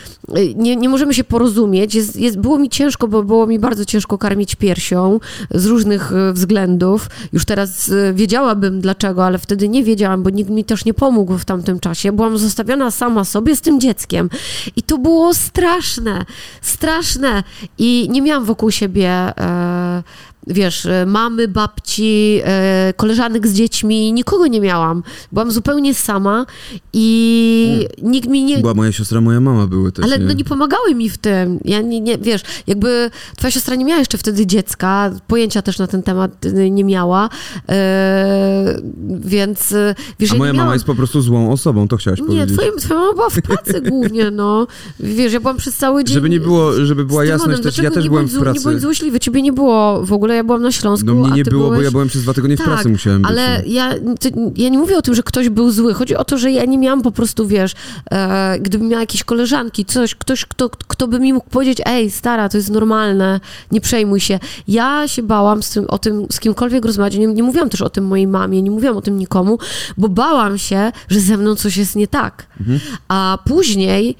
[0.57, 1.95] nie, nie możemy się porozumieć.
[1.95, 6.33] Jest, jest, było mi ciężko, bo było mi bardzo ciężko karmić piersią z różnych y,
[6.33, 7.11] względów.
[7.33, 11.39] Już teraz y, wiedziałabym dlaczego, ale wtedy nie wiedziałam, bo nikt mi też nie pomógł
[11.39, 12.13] w tamtym czasie.
[12.13, 14.31] Byłam zostawiona sama sobie z tym dzieckiem
[14.77, 16.25] i to było straszne,
[16.63, 17.43] straszne
[17.79, 19.09] i nie miałam wokół siebie...
[19.11, 20.03] E,
[20.47, 25.03] wiesz, e, mamy, babci, e, koleżanek z dziećmi, nikogo nie miałam.
[25.33, 26.47] Byłam zupełnie sama
[26.93, 28.59] i nikt mi nie...
[28.59, 30.25] Była moja siostra, moja mama były też, Ale nie?
[30.25, 31.59] no nie pomagały mi w tym.
[31.65, 35.87] Ja nie, nie, wiesz, jakby twoja siostra nie miała jeszcze wtedy dziecka, pojęcia też na
[35.87, 36.31] ten temat
[36.71, 37.29] nie miała,
[37.69, 38.81] e,
[39.21, 39.75] więc
[40.19, 40.75] wiesz, A ja moja nie mama miałam...
[40.75, 42.53] jest po prostu złą osobą, to chciałaś Nie, powiedzieć.
[42.53, 44.67] twoja, twoja mama była w pracy głównie, no.
[45.01, 46.15] Wiesz, ja byłam przez cały dzień...
[46.15, 48.59] Żeby nie było, żeby była jasność, też, ja też nie byłem bądź w pracy.
[48.59, 51.45] Nie bądź złośliwy, ciebie nie było w ogóle, ja byłam na Śląsku, No mnie nie
[51.45, 51.79] ty było, byłeś...
[51.79, 53.31] bo ja byłem przez dwa tygodnie w Tak, pracy, musiałem być.
[53.31, 53.65] Ale no.
[53.67, 55.95] ja, to, ja nie mówię o tym, że ktoś był zły.
[55.95, 57.73] Chodzi o to, że ja nie miałam po prostu, wiesz,
[58.11, 62.49] e, gdybym miała jakieś koleżanki, coś, ktoś, kto, kto by mi mógł powiedzieć, ej, stara,
[62.49, 63.41] to jest normalne,
[63.71, 64.39] nie przejmuj się.
[64.69, 67.17] Ja się bałam z tym, o tym z kimkolwiek rozmawiać.
[67.17, 69.59] Nie, nie mówiłam też o tym mojej mamie, nie mówiłam o tym nikomu,
[69.99, 72.47] bo bałam się, że ze mną coś jest nie tak.
[72.61, 72.81] Mhm.
[73.09, 74.17] A później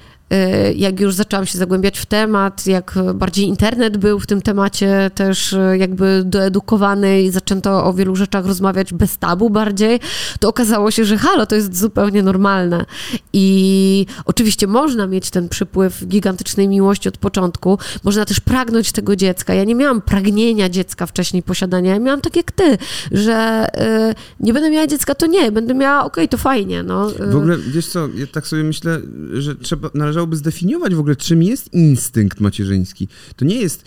[0.75, 5.53] jak już zaczęłam się zagłębiać w temat, jak bardziej internet był w tym temacie też
[5.53, 9.99] y, jakby doedukowany i zaczęto o wielu rzeczach rozmawiać bez tabu bardziej,
[10.39, 12.85] to okazało się, że halo, to jest zupełnie normalne.
[13.33, 19.53] I oczywiście można mieć ten przypływ gigantycznej miłości od początku, można też pragnąć tego dziecka.
[19.53, 22.77] Ja nie miałam pragnienia dziecka wcześniej posiadania, ja miałam tak jak ty,
[23.11, 23.67] że
[24.11, 27.11] y, nie będę miała dziecka, to nie, będę miała, okej, to fajnie, no.
[27.11, 28.99] y, W ogóle, wiesz co, ja tak sobie myślę,
[29.33, 29.89] że trzeba,
[30.23, 33.07] należałoby zdefiniować w ogóle, czym jest instynkt macierzyński.
[33.35, 33.83] To nie jest,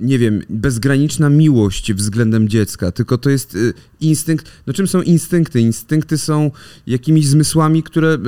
[0.00, 5.60] nie wiem, bezgraniczna miłość względem dziecka, tylko to jest y, instynkt, no czym są instynkty?
[5.60, 6.50] Instynkty są
[6.86, 8.18] jakimiś zmysłami, które y,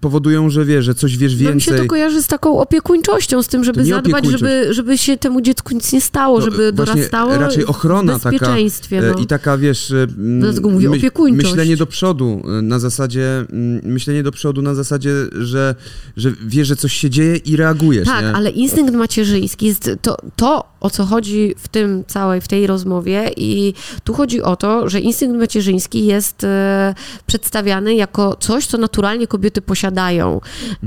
[0.00, 1.88] powodują, że wiesz, że coś wiesz No mi się to więcej.
[1.88, 5.92] kojarzy z taką opiekuńczością, z tym, żeby To zadbać, żeby, żeby się temu dziecku nic
[5.92, 8.98] nie stało, No, żeby dorastało raczej w ochrona taka, bezpieczeństwie.
[8.98, 9.18] E, No.
[9.18, 9.92] I taka, wiesz,
[10.40, 11.46] Dlatego mówię opiekuńczość.
[11.48, 15.74] myślenie do przodu na zasadzie, mm, myślenie do przodu na zasadzie, że,
[16.16, 18.32] że wiesz, że coś się dzieje i reagujesz, Tak, nie?
[18.32, 23.30] ale instynkt macierzyński jest to, to, o co chodzi w tym całej, w tej rozmowie
[23.36, 23.74] i
[24.04, 26.94] tu chodzi o to, że instynkt macierzyński jest e,
[27.26, 30.40] przedstawiany jako coś, co naturalnie kobiety posiadają.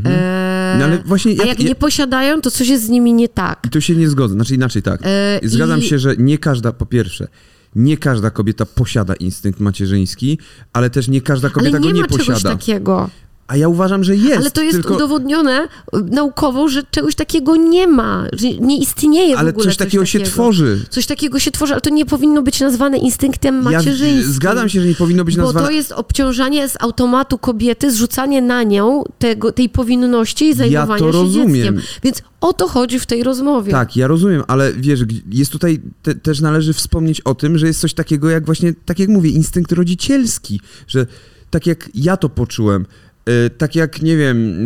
[0.06, 3.14] E, No ale właśnie, a jak, jak ja- nie posiadają, to coś jest z nimi
[3.14, 3.60] nie tak.
[3.66, 5.02] I tu się nie zgodzę, znaczy inaczej tak.
[5.04, 7.28] E, Zgadzam i- się, że nie każda, po pierwsze,
[7.76, 10.40] nie każda kobieta posiada instynkt macierzyński,
[10.74, 12.50] ale też nie każda kobieta nie go nie ma czegoś posiada.
[12.50, 13.10] takiego.
[13.52, 14.38] A ja uważam, że jest.
[14.38, 14.96] Ale to jest tylko...
[14.96, 15.68] udowodnione y,
[16.02, 20.20] naukowo, że czegoś takiego nie ma, że nie istnieje w Ale ogóle coś takiego się
[20.20, 20.86] tworzy.
[20.90, 24.18] Coś takiego się tworzy, ale to nie powinno być nazwane instynktem macierzyńskim.
[24.18, 25.68] Ja zgadzam się, że nie powinno być Bo nazwane...
[25.68, 31.06] to jest obciążanie z automatu kobiety, zrzucanie na nią tego, tej powinności i zajmowania to
[31.06, 31.54] się rozumiem.
[31.56, 31.82] dzieckiem.
[32.04, 33.72] Więc o to chodzi w tej rozmowie.
[33.72, 35.00] Tak, ja rozumiem, ale wiesz,
[35.32, 39.00] jest tutaj te, też należy wspomnieć o tym, że jest coś takiego jak właśnie, tak
[39.00, 41.06] jak mówię, instynkt rodzicielski, że
[41.50, 42.86] tak jak ja to poczułem,
[43.58, 44.66] tak jak, nie wiem,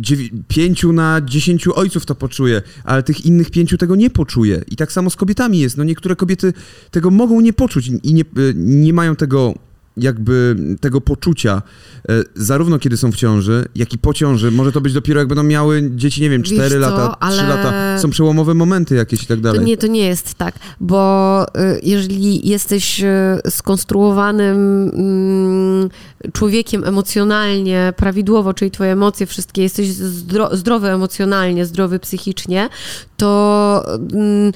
[0.00, 4.62] dziewi- pięciu na dziesięciu ojców to poczuje, ale tych innych pięciu tego nie poczuje.
[4.70, 5.76] I tak samo z kobietami jest.
[5.76, 6.52] No niektóre kobiety
[6.90, 9.54] tego mogą nie poczuć i nie, e, nie mają tego
[9.96, 11.62] jakby tego poczucia,
[12.08, 14.50] e, zarówno kiedy są w ciąży, jak i po ciąży.
[14.50, 17.16] Może to być dopiero jak będą miały dzieci, nie wiem, Wiesz 4 co, lata, 3
[17.20, 17.98] ale- lata.
[17.98, 19.64] Są przełomowe momenty jakieś i tak To dalej.
[19.64, 23.06] nie, to nie jest tak, bo y, jeżeli jesteś y,
[23.50, 24.56] skonstruowanym
[24.94, 25.88] mm,
[26.32, 32.68] człowiekiem emocjonalnie, prawidłowo, czyli twoje emocje wszystkie, jesteś zdro, zdrowy emocjonalnie, zdrowy psychicznie,
[33.16, 33.82] to
[34.12, 34.52] mm,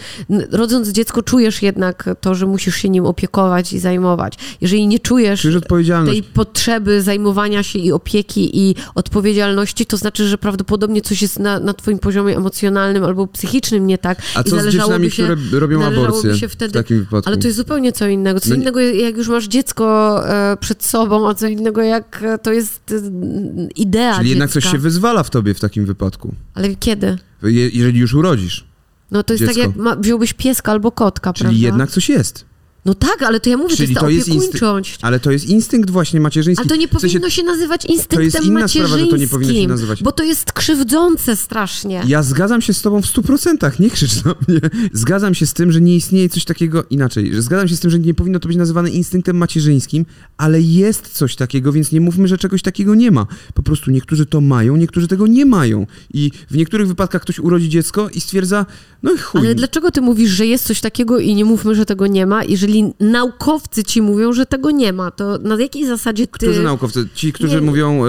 [0.53, 4.35] rodząc dziecko czujesz jednak to, że musisz się nim opiekować i zajmować.
[4.61, 6.21] Jeżeli nie czujesz Odpowiedzialność.
[6.21, 11.61] tej potrzeby zajmowania się i opieki i odpowiedzialności, to znaczy, że prawdopodobnie coś jest na,
[11.61, 14.23] na twoim poziomie emocjonalnym albo psychicznym nie tak.
[14.35, 17.29] A i co z zależałoby dziewczynami, się, które robią aborcję się w wtedy- takim wypadku?
[17.29, 18.40] Ale to jest zupełnie co innego.
[18.40, 19.85] Co No innego, jak już masz dziecko
[20.29, 23.01] e, przed sobą, a co innego, jak e, to jest e,
[23.77, 24.61] idea Czyli jednak dziecka.
[24.61, 26.35] coś się wyzwala w tobie w takim wypadku.
[26.55, 27.19] Ale kiedy?
[27.43, 28.64] Je, jeżeli już urodzisz.
[29.11, 29.55] No to jest Dziecko.
[29.61, 31.66] tak, jak ma, wziąłbyś pieska albo kotka, Czyli prawda?
[31.66, 32.45] jednak coś jest.
[32.85, 34.99] No tak, ale to ja mówię, Czyli to to jest jest ta instynkt- opiekuńczość.
[35.03, 36.62] Ale to jest instynkt właśnie macierzyński.
[36.62, 39.29] Ale to nie powinno się nazywać instynktem to jest inna sprawa, że to nie macierzyńskim,
[39.40, 40.03] powinno się nazywać.
[40.03, 42.03] bo to jest krzywdzące strasznie.
[42.07, 44.61] Ja zgadzam się z tobą w 100%, nie krzycz na mnie.
[44.93, 47.35] Zgadzam się z tym, że nie istnieje coś takiego inaczej.
[47.35, 51.09] Że zgadzam się z tym, że nie powinno to być nazywane instynktem macierzyńskim, ale jest
[51.09, 53.27] coś takiego, więc nie mówmy, że czegoś takiego nie ma.
[53.55, 55.87] Po prostu niektórzy to mają, niektórzy tego nie mają.
[56.14, 58.66] I w niektórych wypadkach ktoś urodzi dziecko i stwierdza,
[59.03, 59.40] no i chuj.
[59.40, 62.45] Ale dlaczego ty mówisz, że jest coś takiego i nie mówmy, że tego nie ma,
[62.45, 66.33] jeżeli jeżeli naukowcy ci mówią, że tego nie ma, to na jakiej zasadzie ty...
[66.33, 67.09] Którzy naukowcy?
[67.14, 67.61] Ci, którzy Nie.
[67.61, 68.09] mówią, e,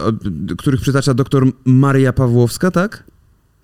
[0.00, 0.12] o,
[0.58, 3.04] których przytacza doktor Maria Pawłowska, tak?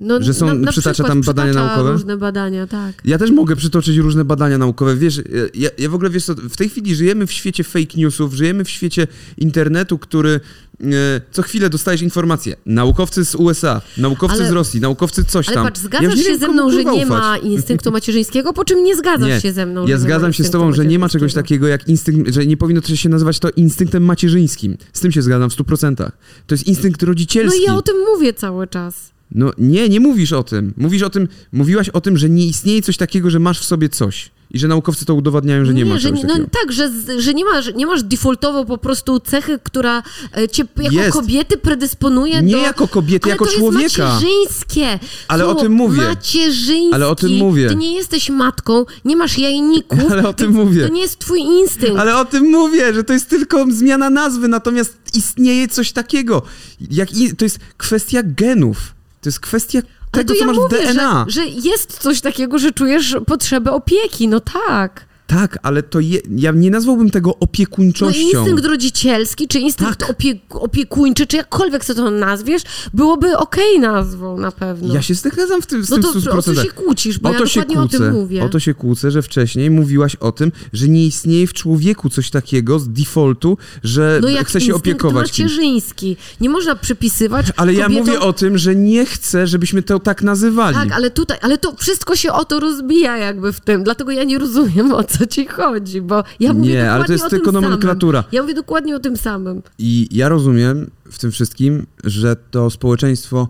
[0.03, 1.93] No, że są- przytacza przykład tam badania przytacza naukowe?
[1.93, 2.93] różne badania, tak.
[3.05, 4.97] Ja też mogę przytoczyć różne badania naukowe.
[4.97, 5.21] Wiesz,
[5.55, 8.65] ja, ja w ogóle wiesz co, w tej chwili żyjemy w świecie fake newsów, żyjemy
[8.65, 9.07] w świecie
[9.39, 10.41] internetu, który
[10.81, 10.85] e,
[11.33, 12.57] co chwilę dostajesz informacje.
[12.67, 15.65] Naukowcy z USA, naukowcy Ale- z Rosji, naukowcy coś Ale tam.
[15.65, 18.85] patrz, Ja zgadzasz nie się wiem, ze mną, że nie ma instynktu macierzyńskiego, po czym
[18.85, 19.41] nie zgadzasz Nie.
[19.41, 22.35] się ze mną, Ja zgadzam się z tobą, że nie ma czegoś takiego jak instynkt,
[22.35, 24.77] że nie powinno to się nazywać to instynktem macierzyńskim.
[24.93, 26.13] Z tym się zgadzam w 100%.
[26.47, 27.61] To jest instynkt No rodzicielski.
[27.61, 29.12] i ja o tym mówię cały czas.
[29.35, 30.75] No nie, nie mówisz o tym.
[30.77, 33.89] Mówisz o tym, mówiłaś o tym, że nie istnieje coś takiego, że masz w sobie
[33.89, 34.31] coś.
[34.51, 37.45] I że naukowcy to udowadniają, że nie, ma że, czegoś no tak, że, że nie,
[37.45, 40.03] masz, nie masz defaultowo po prostu cechy, która
[40.37, 41.13] e, cię jako Jest.
[41.13, 42.59] kobiety predysponuje Nie do...
[42.59, 43.83] jako kobiety, Ale jako to człowieka.
[43.83, 44.99] jest macierzyńskie.
[45.29, 45.97] Ale o tym mówię.
[45.97, 46.95] Macierzyński.
[46.95, 47.69] Ale o tym mówię.
[47.69, 49.99] Ty nie jesteś matką, nie masz jajników.
[50.13, 50.87] Ale o tym mówię.
[50.89, 51.99] To nie jest twój instynkt.
[51.99, 56.43] Ale o tym mówię, że to jest tylko zmiana nazwy, natomiast istnieje coś takiego.
[56.91, 58.95] Jak to jest kwestia genów.
[59.23, 61.25] To jest kwestia tego, to co ja masz mówię, w DNA.
[61.29, 64.29] Że, że jest coś takiego, że czujesz potrzebę opieki.
[64.29, 65.07] No tak.
[65.33, 68.21] Tak, ale to je, ja nie nazwałbym tego No opiekuńczością.
[68.21, 70.11] instynkt rodzicielski, czy instynkt Tak.
[70.11, 72.63] opie, opiekuńczy, czy jakkolwiek co to nazwiesz,
[72.95, 74.95] byłoby okej nazwą na pewno.
[74.95, 76.63] Ja się zgadzam w tym, z no tym to o co 100%.
[76.63, 77.97] się kłócisz, bo O ja to się dokładnie kłócę.
[77.97, 78.45] o tym mówię.
[78.45, 82.31] O to się kłócę, że wcześniej mówiłaś o tym, że nie istnieje w człowieku coś
[82.31, 86.17] takiego z defaultu, że no jak chce się opiekować macierzyński.
[86.41, 88.07] Nie można przypisywać Ale ja kobietom...
[88.07, 90.77] mówię o tym, że nie chcę, żebyśmy to tak nazywali.
[90.77, 94.25] Tak, ale tutaj, ale to wszystko się o to rozbija jakby w tym, dlatego ja
[94.25, 98.19] nie rozumiem o co ci chodzi, bo ja mówię Nie, ale to jest tylko nomenklatura.
[98.23, 98.33] Samym.
[98.33, 99.63] Ja mówię dokładnie o tym samym.
[99.79, 103.49] I ja rozumiem w tym wszystkim, że to społeczeństwo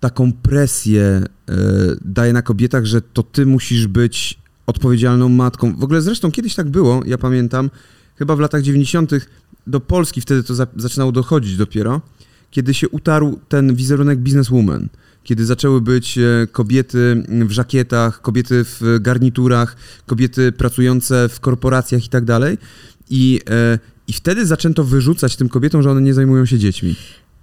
[0.00, 1.24] taką presję e,
[2.04, 5.76] daje na kobietach, że to ty musisz być odpowiedzialną matką.
[5.76, 7.70] W ogóle zresztą kiedyś tak było, ja pamiętam,
[8.16, 9.10] chyba w latach 90.
[9.66, 12.00] do Polski wtedy to za, zaczynało dochodzić dopiero,
[12.50, 14.88] kiedy się utarł ten wizerunek businesswoman.
[15.24, 22.08] Kiedy zaczęły być e, kobiety w żakietach, kobiety w garniturach, kobiety pracujące w korporacjach i
[22.08, 22.58] tak dalej.
[23.10, 26.96] I, e, I wtedy zaczęto wyrzucać tym kobietom, że one nie zajmują się dziećmi.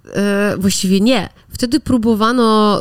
[0.06, 1.28] E, właściwie nie.
[1.48, 2.78] Wtedy próbowano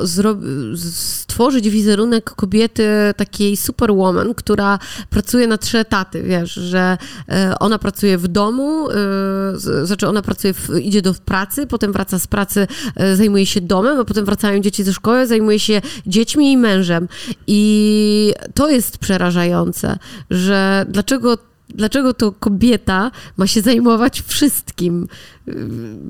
[0.75, 4.79] stworzyć wizerunek kobiety takiej superwoman, która
[5.09, 6.97] pracuje na trzy etaty, wiesz, że
[7.29, 12.19] e, ona pracuje w domu, e, znaczy ona pracuje, w, idzie do pracy, potem wraca
[12.19, 16.51] z pracy, e, zajmuje się domem, a potem wracają dzieci ze szkoły, zajmuje się dziećmi
[16.51, 17.07] i mężem.
[17.47, 19.97] I to jest przerażające,
[20.29, 21.37] że dlaczego
[21.75, 25.07] Dlaczego to kobieta ma się zajmować wszystkim?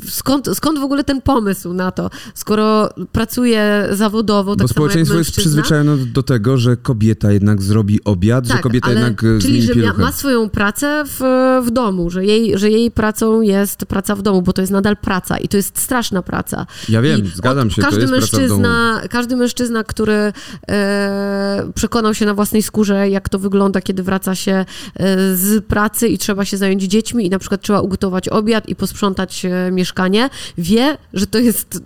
[0.10, 2.10] Skąd, skąd w ogóle ten pomysł na to?
[2.34, 8.46] Skoro pracuje zawodowo, tak Bo społeczeństwo jest przyzwyczajone do, tego, że kobieta jednak zrobi obiad,
[8.48, 10.02] że tak, kobieta ale, jednak e, Czyli, że pieluchę.
[10.02, 11.20] ma swoją pracę w,
[11.68, 14.98] w domu, że jej, że jej pracą jest praca w domu, bo to jest nadal
[14.98, 16.66] praca i to jest straszna praca.
[16.90, 18.40] Ja wiem, I zgadzam od- się, to każdy jest w domu.
[18.40, 20.34] mężczyzna, Każdy mężczyzna, który
[20.70, 24.66] e, przekonał się na własnej skórze, jak to wygląda, kiedy wraca się e,
[25.36, 29.21] z pracy i trzeba się zająć dziećmi i na przykład trzeba ugotować obiad i posprzątać
[29.46, 31.82] e, mieszkanie, wie, że to jest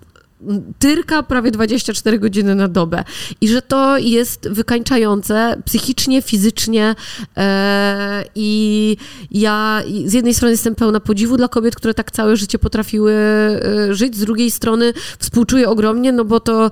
[0.79, 3.03] tyrka prawie 24 godziny na dobę
[3.41, 6.95] i że to jest wykańczające psychicznie, fizycznie
[7.37, 8.97] e, i
[9.31, 13.93] ja z jednej strony jestem pełna podziwu dla kobiet, które tak całe życie potrafiły e,
[13.93, 16.69] żyć, z drugiej strony współczuję ogromnie, no bo to e,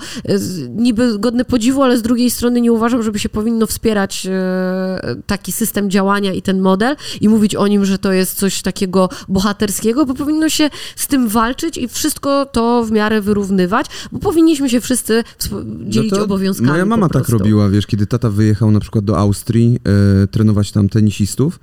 [0.69, 5.51] niby godne podziwu, ale z drugiej strony nie uważam, żeby się powinno wspierać e, taki
[5.51, 10.05] system działania i ten model i mówić o nim, że to jest coś takiego bohaterskiego,
[10.05, 13.62] bo powinno się z tym walczyć i wszystko to w miarę wyrównywać,
[14.12, 16.69] bo powinniśmy się wszyscy wsp- dzielić No obowiązkami.
[16.69, 19.80] Moja mama tak robiła, wiesz, kiedy tata wyjechał na przykład do Austrii
[20.23, 21.60] e, trenować tam tenisistów,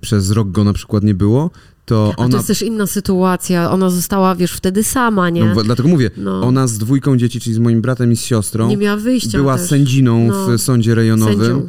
[0.00, 1.50] przez rok go na przykład nie było,
[1.84, 2.36] to A to ona...
[2.36, 3.70] jest też inna sytuacja.
[3.70, 5.44] Ona została, wiesz, wtedy sama, nie?
[5.54, 6.40] No, dlatego mówię, No.
[6.42, 9.58] ona z dwójką dzieci, czyli z moim bratem i z siostrą, nie miała wyjścia była
[9.58, 9.68] też.
[9.68, 10.46] sędziną No.
[10.48, 11.36] w sądzie rejonowym.
[11.38, 11.68] Sędzią.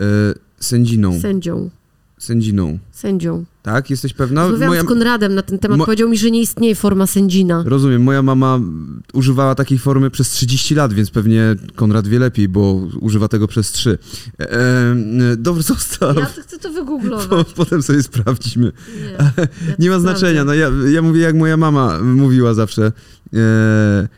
[0.00, 1.20] E, sędziną.
[1.20, 1.70] Sędzią.
[2.24, 2.78] Sędziną.
[2.92, 3.44] Sędzią.
[3.62, 3.90] Tak?
[3.90, 4.42] Jesteś pewna?
[4.42, 4.82] Rozmawiałam Moja...
[4.82, 5.78] z Konradem na ten temat.
[5.78, 7.62] Mo- Powiedział mi, że nie istnieje forma sędzina.
[7.66, 8.60] Rozumiem, moja mama
[9.12, 13.72] używała takiej formy przez 30 lat, więc pewnie Konrad wie lepiej, bo używa tego przez
[13.72, 13.98] 3.
[14.40, 16.16] E, e, zostaw.
[16.16, 17.26] Ja to chcę to wygooglować.
[17.26, 18.72] Po, potem sobie sprawdzimy.
[19.00, 19.46] Nie, ja
[19.78, 22.92] Nie ma znaczenia, no ja, ja mówię jak moja mama mówiła zawsze.
[23.34, 24.08] E,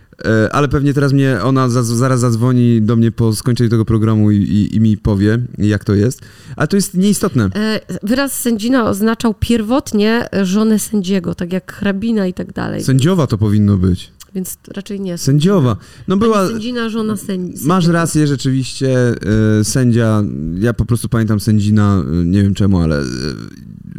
[0.52, 4.36] ale pewnie teraz mnie, ona za, zaraz zadzwoni do mnie po skończeniu tego programu i,
[4.36, 6.20] i, i mi powie, jak to jest.
[6.56, 7.50] Ale to jest nieistotne.
[7.54, 12.84] E, Wyraz sędzina oznaczał pierwotnie żonę sędziego, tak jak hrabina i tak dalej.
[12.84, 14.12] Sędziowa to powinno być.
[14.34, 15.18] więc raczej nie.
[15.18, 15.76] Sędziowa.
[16.08, 16.36] No była...
[16.36, 17.66] Pani sędzina, żona sędzi.
[17.66, 19.14] Masz rację, rzeczywiście,
[19.60, 20.22] e, sędzia,
[20.58, 23.04] ja po prostu pamiętam sędzina, e, nie wiem czemu, ale e,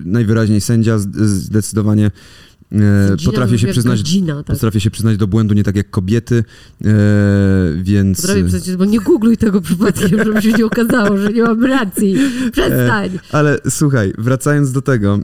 [0.06, 2.12] najwyraźniej sędzia zdecydowanie
[2.72, 4.56] e, Sędzina potrafię się przyznać Godzina, tak.
[4.56, 6.44] Potrafię się przyznać do błędu nie tak jak kobiety,
[6.86, 6.94] e,
[7.82, 8.22] więc...
[8.22, 12.16] Potrafię przecież, bo nie googluj tego przypadkiem, żeby się nie okazało, że nie mam racji.
[12.52, 13.20] Przestań.
[13.32, 15.20] Ale słuchaj, wracając do tego, e,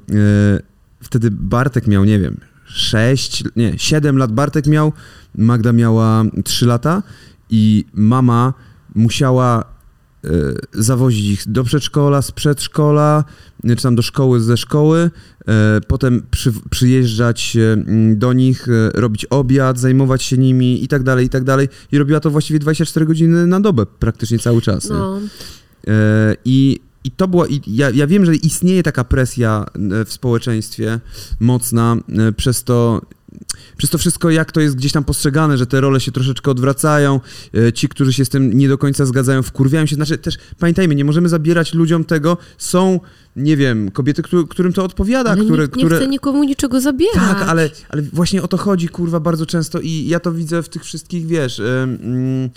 [1.02, 4.94] wtedy Bartek miał, nie wiem, 6, nie, 7 lat Bartek miał,
[5.38, 7.04] Magda miała 3 lata
[7.50, 8.54] i mama
[8.96, 9.66] musiała e,
[10.74, 13.24] zawozić ich do przedszkola, z przedszkola,
[13.64, 15.12] e, czy tam do szkoły, ze szkoły,
[15.48, 21.04] e, potem przy, przyjeżdżać e, m, do nich, robić obiad, zajmować się nimi i tak
[21.04, 21.70] dalej, i tak dalej.
[21.92, 24.90] I robiła to właściwie 24 godziny na dobę, praktycznie cały czas.
[24.90, 25.20] No.
[26.46, 27.48] I, i to była.
[27.48, 29.66] I ja, ja wiem, że istnieje taka presja
[30.06, 31.00] w społeczeństwie
[31.40, 31.98] mocna
[32.38, 33.02] przez to.
[33.84, 37.20] Przez to wszystko, jak to jest gdzieś tam postrzegane, że te role się troszeczkę odwracają,
[37.54, 39.96] e, ci, którzy się z tym nie do końca zgadzają, wkurwiają się.
[39.96, 42.38] Znaczy, też pamiętajmy, nie możemy zabierać ludziom tego.
[42.58, 43.00] Są,
[43.36, 45.64] nie wiem, kobiety, któ- którym to odpowiada, Ale które.
[45.64, 45.98] nikt nie które...
[45.98, 47.16] chce nikomu niczego zabierać.
[47.16, 50.70] Tak, ale, ale właśnie o to chodzi, kurwa, bardzo często i ja to widzę w
[50.70, 52.50] tych wszystkich, wiesz, mm,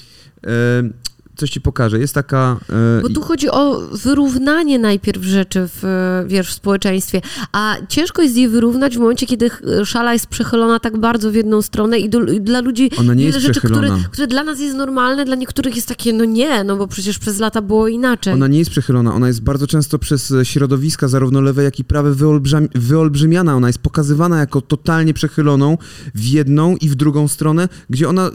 [0.42, 0.92] em,
[1.36, 1.98] coś ci pokażę.
[1.98, 2.56] Jest taka...
[2.98, 5.82] e, Bo tu chodzi o wyrównanie najpierw rzeczy w,
[6.28, 7.20] wiesz, w społeczeństwie,
[7.52, 9.50] a ciężko jest je wyrównać w momencie, kiedy
[9.84, 13.24] szala jest przechylona tak bardzo w jedną stronę i, do, i dla ludzi Ona nie
[13.24, 14.04] jest rzeczy, które, przechylona.
[14.12, 17.38] które dla nas jest normalne, dla niektórych jest takie, no nie, no bo przecież przez
[17.38, 18.32] lata było inaczej.
[18.32, 21.84] Ona nie jest przechylona, ona jest bardzo często przez e, środowiska, zarówno lewe, jak i
[21.84, 23.56] prawe, wyolbrzym, wyolbrzymiana.
[23.56, 25.78] Ona jest pokazywana jako totalnie przechyloną
[26.14, 28.30] w jedną i w drugą stronę, gdzie ona,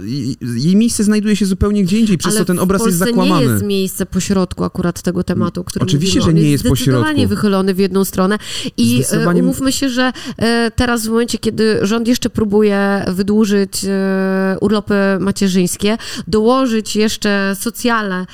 [0.56, 3.46] jej- miejsce znajduje się zupełnie gdzie indziej, przez Ale to ten w jest Polsce zakłamany.
[3.46, 6.32] nie jest miejsce pośrodku akurat tego tematu, o którym Oczywiście, mówimy.
[6.34, 7.30] że On nie jest zdecydowanie pośrodku.
[7.30, 8.38] wychylony w jedną stronę
[8.78, 13.86] i e, Zdecydowanie- umówmy się, że e, teraz w momencie, kiedy rząd jeszcze próbuje wydłużyć
[13.88, 18.26] e, urlopy macierzyńskie, dołożyć jeszcze socjale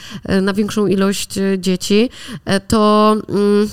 [0.41, 2.09] na większą ilość dzieci,
[2.67, 3.15] to...
[3.29, 3.67] Mm,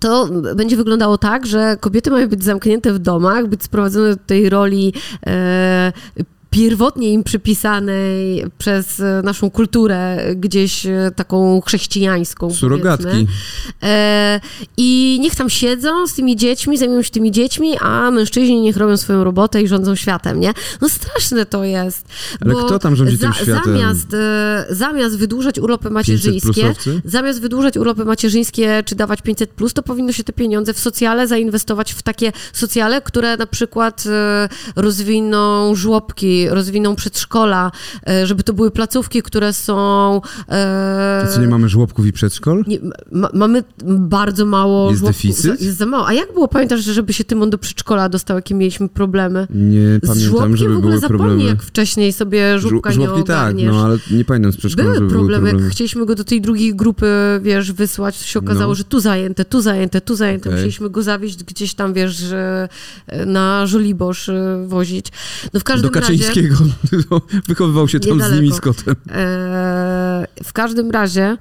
[0.00, 4.50] to będzie wyglądało tak, że kobiety mają być zamknięte w domach, być sprowadzone do tej
[4.50, 4.92] roli
[5.26, 5.92] e,
[6.56, 12.50] pierwotnie im przypisanej przez e, naszą kulturę gdzieś e, taką chrześcijańską.
[12.50, 13.26] Surogatki.
[13.82, 14.40] E,
[14.76, 18.96] I niech tam siedzą z tymi dziećmi, zajmują się tymi dziećmi, a mężczyźni niech robią
[18.96, 20.52] swoją robotę i rządzą światem, nie?
[20.80, 22.06] No straszne to jest.
[22.40, 23.64] Ale bo kto tam rządzi tym światem?
[23.64, 29.82] Zamiast, e, zamiast wydłużać urlopy macierzyńskie, zamiast wydłużać urlopy macierzyńskie czy dawać 500, plus, to
[29.82, 35.74] powinno się te pieniądze w socjale zainwestować w takie socjale, które na przykład e, rozwiną
[35.74, 37.70] żłobki, rozwiną przedszkola,
[38.08, 40.20] e, żeby to były placówki, które są.
[40.48, 42.64] e, To co, nie mamy żłobków i przedszkol?
[42.66, 42.78] nie,
[43.12, 44.90] ma, mamy bardzo mało.
[44.90, 45.22] Jest żłobków.
[45.22, 45.58] deficyt?
[45.58, 46.06] Za, jest za mało.
[46.08, 46.48] A jak było?
[46.48, 49.46] Pamiętasz, że żeby się Tymon do przedszkola dostał, jakie mieliśmy problemy?
[49.50, 51.44] Nie Z pamiętam, żeby w ogóle były zapomnij, problemy.
[51.50, 53.72] jak wcześniej sobie żłobka Żu- nie Żłobki tak, ogarniesz.
[53.72, 56.40] no ale nie pamiętam z przedszkola, Były żeby problemy, były jak chcieliśmy go do tej
[56.40, 57.06] drugiej grupy,
[57.42, 58.74] wiesz, wysłać, to się okazało, No.
[58.74, 60.48] że tu zajęte, tu zajęte, tu zajęte.
[60.48, 60.58] Okej.
[60.58, 62.68] Musieliśmy go zawieźć gdzieś tam, wiesz, że
[63.26, 65.06] na Żoliborz e, wozić.
[65.54, 66.35] No w każdym razie...
[66.36, 66.70] Kaczyńskiego
[67.48, 68.36] wychowywał się tam z Niedaleko.
[68.36, 68.94] nimi z kotem.
[69.10, 71.36] E, w każdym razie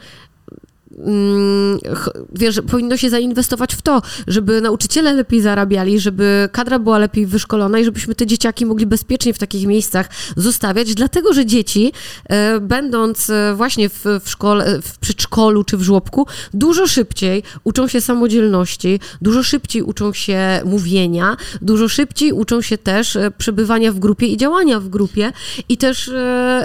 [2.34, 7.80] wiesz, powinno się zainwestować w to, żeby nauczyciele lepiej zarabiali, żeby kadra była lepiej wyszkolona
[7.80, 11.92] i żebyśmy te dzieciaki mogli bezpiecznie w takich miejscach zostawiać, dlatego, że dzieci,
[12.30, 17.88] e, będąc e, właśnie w, w szkole, w przedszkolu czy w żłobku, dużo szybciej uczą
[17.88, 24.00] się samodzielności, dużo szybciej uczą się mówienia, dużo szybciej uczą się też e, przebywania w
[24.00, 25.32] grupie i działania w grupie
[25.70, 26.12] i też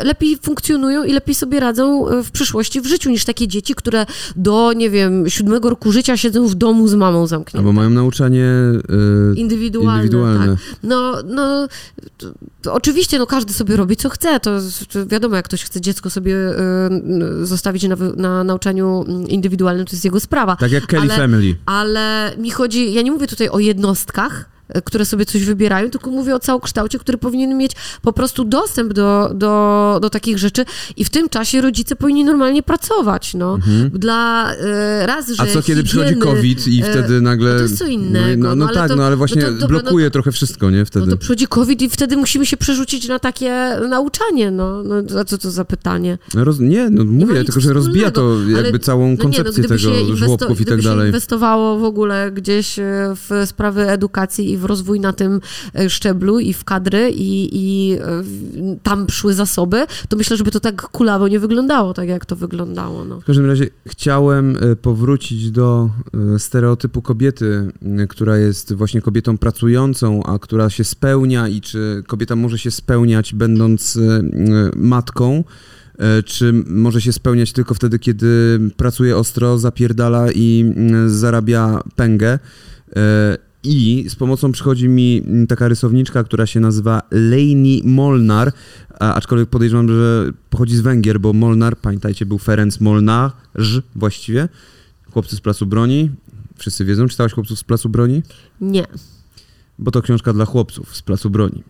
[0.03, 4.72] lepiej funkcjonują i lepiej sobie radzą w przyszłości w życiu niż takie dzieci, które do,
[4.72, 7.59] nie wiem, siódmego roku życia siedzą w domu z mamą zamknięte.
[7.59, 10.46] Albo mają nauczanie e, Indywidualne, indywidualne.
[10.56, 10.59] tak.
[10.83, 11.68] No, no
[12.18, 12.26] to,
[12.62, 14.50] to oczywiście, no każdy sobie robi co chce, to,
[14.92, 16.37] to wiadomo, jak ktoś chce dziecko sobie
[17.40, 20.56] y, zostawić na, na nauczaniu indywidualnym, to jest jego sprawa.
[20.56, 21.56] Tak jak Kelly Ale- Family.
[21.66, 24.50] Ale mi chodzi, ja nie mówię tutaj o jednostkach,
[24.85, 29.30] które sobie coś wybierają, tylko mówię o całokształcie, który powinien mieć po prostu dostęp do,
[29.35, 30.64] do, do takich rzeczy
[30.96, 33.59] i w tym czasie rodzice powinni normalnie pracować, no.
[33.92, 35.48] Dla e, raz, że Mhm.
[35.50, 37.50] A co kiedy przychodzi COVID i e, wtedy nagle...
[37.52, 39.48] no to jest co innego, No, no, no, no tak, to- no ale właśnie no
[39.48, 40.78] to dobra, no blokuje to- trochę wszystko, nie?
[40.78, 41.11] No Wtedy.
[41.11, 44.83] to przychodzi COVID i wtedy musimy się przerzucić na takie nauczanie, no.
[44.83, 46.18] no co to za pytanie?
[46.35, 49.09] No roz, nie, no mówię, nic tylko że rozbija to wspólnego, ale- jakby całą No
[49.11, 49.78] nie, no, koncepcję tego
[50.16, 51.06] żłobków i tak dalej.
[51.06, 52.83] inwestowało w ogóle gdzieś e,
[53.14, 55.40] w sprawy edukacji i w rozwój na tym
[55.75, 58.23] e, szczeblu i w kadry i, i e,
[58.83, 63.05] tam szły zasoby, to myślę, żeby to tak kulawo nie wyglądało, tak jak to wyglądało.
[63.05, 63.20] No.
[63.20, 65.90] W każdym razie chciałem e, powrócić do
[66.38, 67.73] stereotypu kobiety,
[68.09, 73.35] która jest właśnie kobietą pracującą, a która się spełnia i czy kobieta może się spełniać
[73.35, 73.99] będąc
[74.77, 75.44] matką,
[76.25, 80.75] czy może się spełniać tylko wtedy, kiedy pracuje ostro, zapierdala i
[81.06, 82.38] zarabia pęgę.
[83.65, 88.52] I z pomocą przychodzi mi taka rysowniczka, która się nazywa Leni Molnar,
[88.98, 93.31] aczkolwiek podejrzewam, że pochodzi z Węgier, bo Molnar, pamiętajcie, był Ferenc Molnar,
[93.96, 94.48] właściwie,
[95.13, 96.11] Chłopcy z Placu Broni.
[96.56, 98.23] Wszyscy wiedzą, czytałeś Chłopców z Placu Broni?
[98.61, 98.87] Nie.
[99.79, 101.63] Bo to książka dla chłopców z Placu Broni.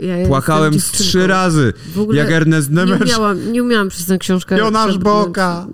[0.00, 1.72] Ja Płakałem z trzy razy,
[2.12, 3.00] jak Ernest Nemers.
[3.00, 4.58] Nie umiałam, nie umiałam przez tę książkę.
[4.58, 5.66] Jonasz Boka.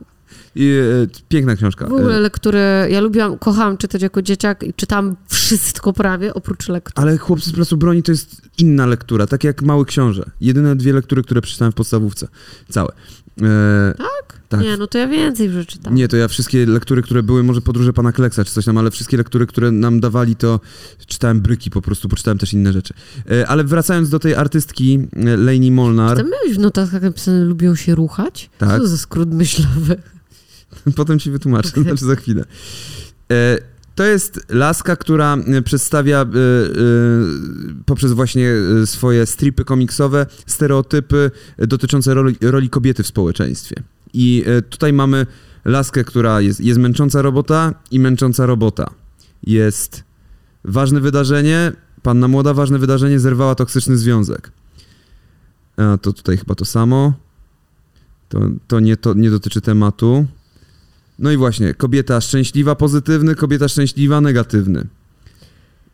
[0.59, 1.87] I, e, piękna książka.
[1.87, 2.59] W ogóle lektury,
[2.91, 7.05] ja lubiłam, kochałam czytać jako dzieciak i czytam wszystko prawie, oprócz lektur.
[7.05, 10.31] Ale Chłopcy z Placu Broni to jest inna lektura, tak jak Mały Książę.
[10.41, 12.29] Jedyne dwie lektury, które przeczytałem w podstawówce.
[12.69, 12.93] Całe.
[13.43, 14.41] E, tak?
[14.49, 14.61] tak?
[14.61, 15.97] Nie, no to ja więcej przeczytałem.
[15.97, 18.91] Nie, to ja wszystkie lektury, które były, może Podróże Pana Kleksa czy coś tam, ale
[18.91, 20.61] wszystkie lektury, które nam dawali, to
[21.07, 22.95] czytałem bryki po prostu, poczytałem też inne rzeczy.
[23.31, 26.17] E, ale wracając do tej artystki e, Lainey Molnar.
[26.17, 28.51] Czy tam miałeś w notatkach napisane, lubią się ruchać?
[28.59, 28.71] Tak.
[28.71, 29.97] Co to za skrót myślowy?
[30.97, 31.83] Potem ci wytłumaczę, okay.
[31.83, 32.45] znaczy za chwilę.
[33.33, 33.59] E,
[33.95, 36.27] to jest laska, która e, przedstawia e,
[37.87, 38.53] poprzez właśnie
[38.85, 43.83] swoje stripy komiksowe stereotypy dotyczące roli, roli kobiety w społeczeństwie.
[44.13, 45.27] I tutaj mamy
[45.65, 48.91] laskę, która jest, jest męcząca robota i męcząca robota.
[49.43, 50.05] Jest
[50.65, 54.53] ważne wydarzenie, panna młoda, ważne wydarzenie, zerwała toksyczny związek.
[55.77, 57.13] A to tutaj chyba to samo.
[58.29, 60.27] To, to, nie, to nie dotyczy tematu.
[61.19, 64.87] No i właśnie, kobieta szczęśliwa, pozytywny, kobieta szczęśliwa, negatywny.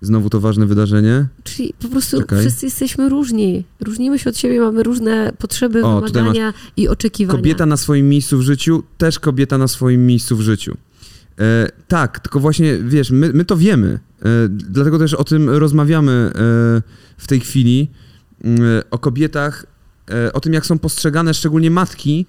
[0.01, 1.27] Znowu to ważne wydarzenie.
[1.45, 2.41] Czyli po prostu Czekaj.
[2.41, 3.64] wszyscy jesteśmy różni.
[3.81, 7.39] Różnimy się od siebie, mamy różne potrzeby, o, wymagania i oczekiwania.
[7.39, 10.77] Kobieta na swoim miejscu w życiu, też kobieta na swoim miejscu w życiu.
[11.39, 13.89] E, tak, tylko właśnie, wiesz, my, my to wiemy.
[14.22, 16.33] E, dlatego też o tym rozmawiamy e,
[17.18, 17.91] w tej chwili.
[18.45, 18.61] Mm,
[18.91, 19.66] o kobietach,
[20.11, 22.27] e, o tym, jak są postrzegane szczególnie matki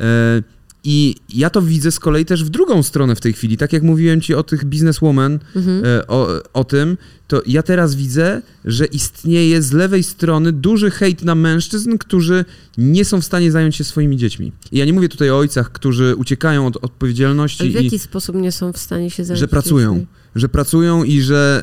[0.00, 0.42] e,
[0.84, 3.56] i ja to widzę z kolei też w drugą stronę w tej chwili.
[3.56, 5.84] Tak jak mówiłem ci o tych bizneswoman, mhm.
[5.84, 6.96] E, o, o tym,
[7.28, 12.44] to ja teraz widzę, że istnieje z lewej strony duży hejt na mężczyzn, którzy
[12.78, 14.52] nie są w stanie zająć się swoimi dziećmi.
[14.72, 17.62] I ja nie mówię tutaj o ojcach, którzy uciekają od odpowiedzialności.
[17.62, 19.40] Ale w jaki i, sposób nie są w stanie się zająć?
[19.40, 20.06] Że pracują.
[20.34, 21.62] Że pracują i że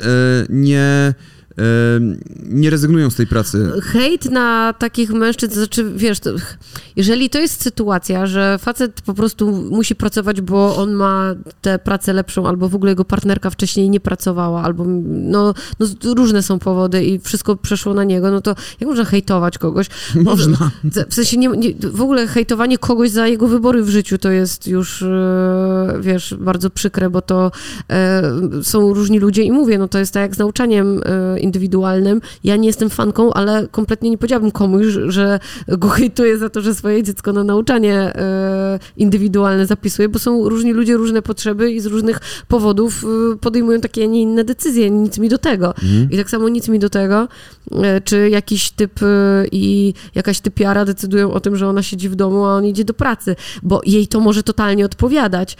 [0.50, 1.14] y, nie
[2.50, 3.72] nie rezygnują z tej pracy.
[3.82, 6.30] Hejt na takich mężczyzn, znaczy wiesz, to,
[6.96, 12.14] jeżeli to jest sytuacja, że facet po prostu musi pracować, bo on ma tę pracę
[12.14, 17.04] lepszą, albo w ogóle jego partnerka wcześniej nie pracowała, albo no, no różne są powody
[17.06, 19.88] i wszystko przeszło na niego, no to jak można hejtować kogoś?
[20.16, 20.72] Można.
[21.10, 24.68] W sensie nie, nie, w ogóle hejtowanie kogoś za jego wybory w życiu to jest
[24.68, 27.52] już, e, wiesz, bardzo przykre, bo to
[27.90, 28.24] e,
[28.64, 32.22] są różni ludzie i mówię, no to jest tak jak z nauczaniem e, indywidualnym.
[32.44, 36.76] Ja nie jestem fanką, ale kompletnie nie powiedziałabym komuś, że go hejtuję za to, że
[36.76, 41.86] swoje dziecko na nauczanie e, indywidualne zapisuje, bo są różni ludzie, różne potrzeby i z
[41.86, 44.90] różnych powodów e, podejmują takie, a nie inne decyzje.
[44.90, 45.68] Nic mi do tego.
[45.68, 46.12] Mhm.
[46.12, 47.28] I tak samo nic mi do tego,
[47.72, 49.00] e, czy jakiś typ
[49.52, 52.94] i jakaś typiara decydują o tym, że ona siedzi w domu, a on idzie do
[52.94, 55.58] pracy, bo jej to może totalnie odpowiadać.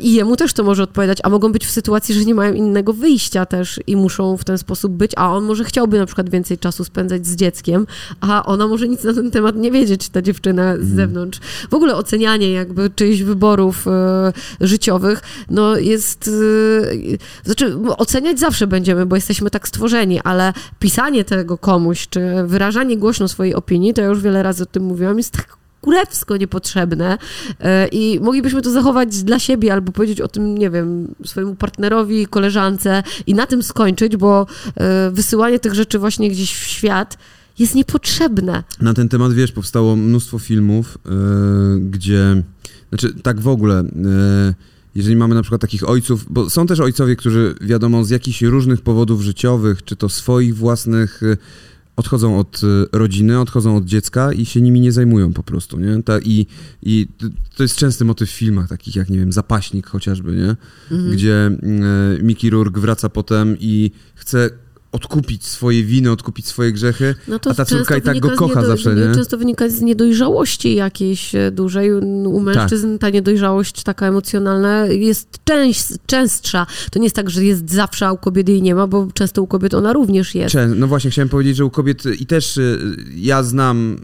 [0.00, 2.92] I jemu też to może odpowiadać, a mogą być w sytuacji, że nie mają innego
[2.92, 6.30] wyjścia też i muszą w ten sposób sposób być, a on może chciałby na przykład
[6.30, 7.86] więcej czasu spędzać z dzieckiem,
[8.20, 10.96] a ona może nic na ten temat nie wiedzieć, ta dziewczyna z mhm.
[10.96, 11.40] zewnątrz.
[11.70, 19.06] W ogóle ocenianie jakby czyichś wyborów y, życiowych, no jest, y, znaczy oceniać zawsze będziemy,
[19.06, 24.08] bo jesteśmy tak stworzeni, ale pisanie tego komuś, czy wyrażanie głośno swojej opinii, to ja
[24.08, 27.18] już wiele razy o tym mówiłam, jest tak kurewsko niepotrzebne
[27.60, 32.26] e, i moglibyśmy to zachować dla siebie albo powiedzieć o tym, nie wiem, swojemu partnerowi,
[32.26, 37.18] koleżance i na tym skończyć, bo e, wysyłanie tych rzeczy właśnie gdzieś w świat
[37.58, 38.64] jest niepotrzebne.
[38.80, 42.42] Na ten temat, wiesz, powstało mnóstwo filmów, yy, gdzie,
[42.88, 43.84] znaczy tak w ogóle,
[44.94, 48.80] jeżeli mamy na przykład takich ojców, bo są też ojcowie, którzy wiadomo z jakichś różnych
[48.80, 51.20] powodów życiowych, czy to swoich własnych,
[51.98, 56.02] odchodzą od y, rodziny, odchodzą od dziecka i się nimi nie zajmują po prostu, nie?
[56.02, 56.46] Ta, i,
[56.82, 57.08] I
[57.56, 60.56] to jest częsty motyw w filmach, takich jak, nie wiem, Zapaśnik chociażby, nie?
[60.96, 61.12] Mhm.
[61.12, 61.50] Gdzie
[62.18, 64.50] y, Mickey Rourke wraca potem i chce
[64.92, 68.66] odkupić swoje winy, odkupić swoje grzechy, No a ta córka i tak go kocha niedo-
[68.66, 69.14] zawsze, nie?
[69.14, 71.92] Często wynika z niedojrzałości jakiejś e, dużej.
[72.26, 73.00] U mężczyzn Tak.
[73.00, 76.66] ta niedojrzałość taka emocjonalna jest część, częstsza.
[76.92, 79.42] To nie jest tak, że jest zawsze, a u kobiet jej nie ma, bo często
[79.42, 80.52] u kobiet ona również jest.
[80.54, 83.96] Czę- No właśnie, chciałem powiedzieć, że u kobiet i też y, ja znam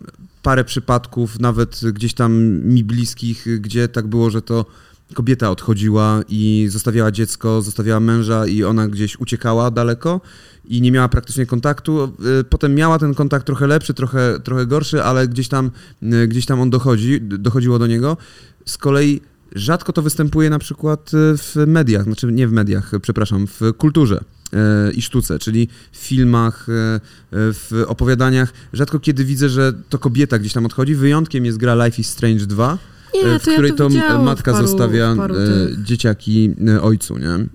[0.42, 2.32] parę przypadków, nawet gdzieś tam
[2.64, 4.66] mi bliskich, gdzie tak było, że to
[5.14, 10.20] kobieta odchodziła i zostawiała dziecko, zostawiała męża i ona gdzieś uciekała daleko
[10.64, 12.12] i nie miała praktycznie kontaktu.
[12.40, 15.70] Y, Potem miała ten kontakt trochę lepszy, trochę, trochę gorszy, ale gdzieś tam,
[16.02, 18.16] y, gdzieś tam on dochodzi, dochodziło do niego.
[18.64, 19.20] Z kolei
[19.54, 24.24] rzadko to występuje na przykład y, w mediach, znaczy nie w mediach, przepraszam, w kulturze
[24.94, 26.66] i sztuce, czyli w filmach,
[27.32, 28.52] w opowiadaniach.
[28.72, 30.94] Rzadko kiedy widzę, że to kobieta gdzieś tam odchodzi.
[30.94, 32.78] Wyjątkiem jest gra Life is Strange 2,
[33.14, 35.82] Nie, w to której ja to to matka w paru, zostawia w paru e, tych.
[35.82, 37.46] dzieciaki e, ojcu, nie?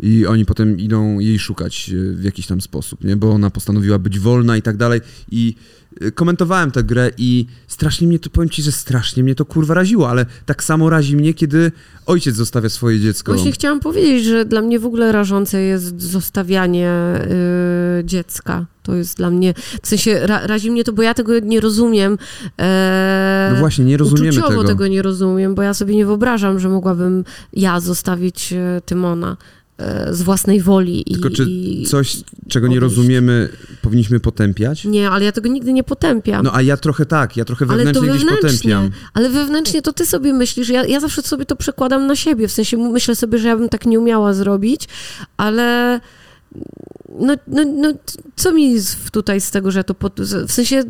[0.00, 3.16] I oni potem idą jej szukać e, w jakiś tam sposób, nie?
[3.16, 5.00] Bo ona postanowiła być wolna i tak dalej.
[5.30, 5.81] I e,
[6.14, 10.08] komentowałem tę grę i strasznie mnie to, powiem ci, że strasznie mnie to kurwa raziło,
[10.10, 11.72] ale tak samo razi mnie, kiedy
[12.06, 13.32] ojciec zostawia swoje dziecko.
[13.32, 16.90] Właśnie chciałam powiedzieć, że dla mnie w ogóle rażące jest zostawianie
[18.00, 18.66] y, dziecka.
[18.82, 22.18] To jest dla mnie, w sensie ra, razi mnie to, bo ja tego nie rozumiem.
[22.58, 24.86] E, No właśnie, nie rozumiemy uczuciowo tego.
[24.86, 29.36] nie rozumiem, bo ja sobie nie wyobrażam, że mogłabym ja zostawić e, Tymona
[30.10, 31.04] z własnej woli.
[31.04, 32.16] Tylko i, czy i, coś,
[32.48, 32.96] czego nie odejść.
[32.96, 33.48] rozumiemy,
[33.82, 34.84] powinniśmy potępiać?
[34.84, 36.44] Nie, ale ja tego nigdy nie potępiam.
[36.44, 38.74] No a ja trochę tak, ja trochę Ale to wewnętrznie gdzieś wewnętrznie.
[38.74, 39.00] potępiam.
[39.14, 42.52] Ale wewnętrznie to ty sobie myślisz, ja, ja zawsze sobie to przekładam na siebie, w
[42.52, 44.88] sensie myślę sobie, że ja bym tak nie umiała zrobić,
[45.36, 46.00] ale
[47.20, 47.92] no, no, no
[48.36, 48.76] co mi
[49.12, 50.84] tutaj z tego, że to pot, w sensie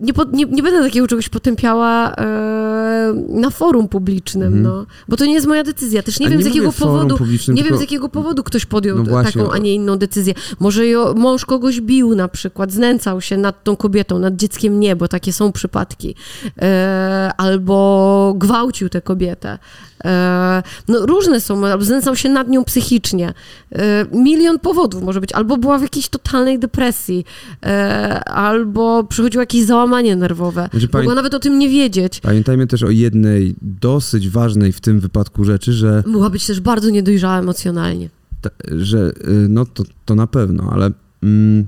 [0.00, 4.62] nie, po, nie, nie będę takiego czegoś potępiała e, na forum publicznym, Mhm.
[4.62, 7.18] no, bo to nie jest moja decyzja, też nie A wiem z mówię jakiego powodu,
[7.24, 10.34] nie wiem tylko- z jakiego powodu ktoś podjął No właśnie, taką, a nie inną decyzję.
[10.60, 14.96] Może jo, mąż kogoś bił na przykład, znęcał się nad tą kobietą, nad dzieckiem nie,
[14.96, 16.14] bo takie są przypadki.
[16.62, 19.58] E, albo gwałcił tę kobietę.
[20.04, 23.32] E, no różne są, albo znęcał się nad nią psychicznie.
[23.72, 25.32] E, milion powodów może być.
[25.32, 27.24] Albo była w jakiejś totalnej depresji,
[27.66, 30.68] e, albo przychodziło jakieś załamanie nerwowe.
[30.70, 32.20] Znaczy, Mogła pamię- nawet o tym nie wiedzieć.
[32.20, 36.90] Pamiętajmy też o jednej dosyć ważnej w tym wypadku rzeczy, że Mogła być też bardzo
[36.90, 38.10] niedojrzała emocjonalnie.
[38.40, 40.90] ta, że y, no to, to na pewno, ale
[41.22, 41.66] mm,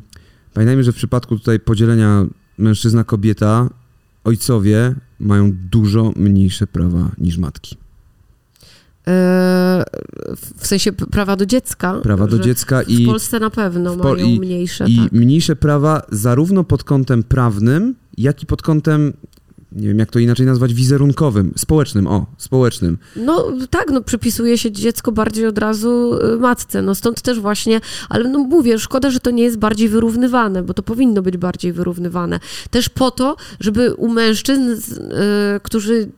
[0.54, 2.26] pamiętajmy, że w przypadku tutaj podzielenia
[2.58, 3.68] mężczyzna-kobieta,
[4.24, 7.76] ojcowie mają dużo mniejsze prawa niż matki.
[9.08, 9.84] E,
[10.58, 12.00] w sensie prawa do dziecka.
[12.02, 15.12] Prawa do dziecka W i, Polsce na pewno w Pol- mają i- mniejsze, i tak.
[15.12, 19.12] mniejsze prawa zarówno pod kątem prawnym, jak i pod kątem,
[19.72, 22.98] nie wiem jak to inaczej nazwać, wizerunkowym, społecznym, o, społecznym.
[23.16, 27.80] No tak, no przypisuje się dziecko bardziej od razu y, matce, no stąd też właśnie,
[28.08, 31.72] ale no mówię, szkoda, że to nie jest bardziej wyrównywane, bo to powinno być bardziej
[31.72, 32.40] wyrównywane.
[32.70, 34.78] Też po to, żeby u mężczyzn, y,
[35.62, 36.08] którzy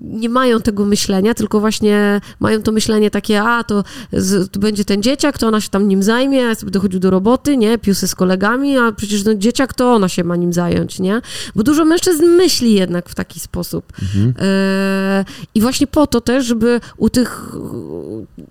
[0.00, 4.84] nie mają tego myślenia, tylko właśnie mają to myślenie takie, a to, z, to będzie
[4.84, 8.08] ten dzieciak, to ona się tam nim zajmie, ja sobie dochodził do roboty, nie, piłsy
[8.08, 11.20] z kolegami, a przecież ten dzieciak to ona się ma nim zająć, nie?
[11.54, 13.92] Bo dużo mężczyzn myśli jednak w taki sposób.
[14.38, 15.24] E,
[15.54, 17.52] I właśnie po to też, żeby u tych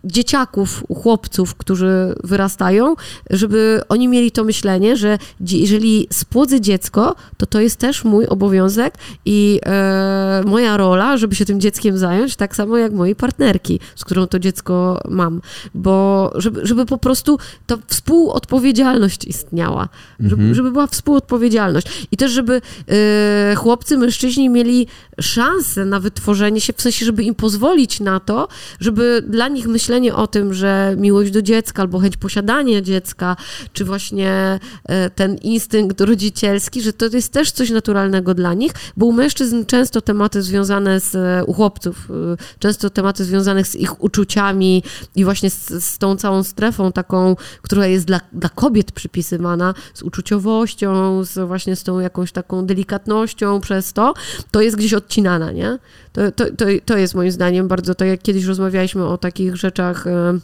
[0.03, 2.95] dzieciaków, u chłopców, którzy wyrastają,
[3.29, 8.93] żeby oni mieli to myślenie, że jeżeli spłodzę dziecko, to to jest też mój obowiązek
[9.25, 14.05] i e, moja rola, żeby się tym dzieckiem zająć, tak samo jak mojej partnerki, z
[14.05, 15.41] którą to dziecko mam.
[15.75, 17.37] Bo żeby, żeby po prostu
[17.67, 22.07] ta współodpowiedzialność istniała, żeby, żeby była współodpowiedzialność.
[22.11, 24.87] I też, żeby e, chłopcy, mężczyźni mieli
[25.21, 28.47] szansę na wytworzenie się, w sensie, żeby im pozwolić na to,
[28.79, 33.35] żeby dla nich myślenie o tym, że miłość do dziecka albo chęć posiadania dziecka,
[33.73, 39.05] czy właśnie e, ten instynkt rodzicielski, że to jest też coś naturalnego dla nich, bo
[39.05, 41.11] u mężczyzn często tematy związane z,
[41.45, 44.83] u chłopców, e, często tematy związane z ich uczuciami
[45.15, 50.03] i właśnie z, z tą całą strefą taką, która jest dla, dla kobiet przypisywana, z
[50.03, 54.13] uczuciowością, z właśnie z tą jakąś taką delikatnością przez to,
[54.51, 55.79] to jest gdzieś odcinana, nie?
[56.13, 60.07] To, to, to, to jest moim zdaniem bardzo, tak jak kiedyś rozmawialiśmy o takich rzeczach
[60.07, 60.39] e,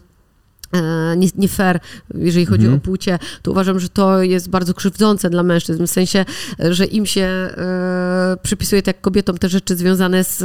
[1.18, 1.80] nie, nie fair,
[2.16, 2.78] jeżeli chodzi Mhm.
[2.82, 6.26] o płcie, to uważam, że to jest bardzo krzywdzące dla mężczyzn, w sensie,
[6.60, 10.38] e, że im się e, przypisuje tak jak kobietom te rzeczy związane z,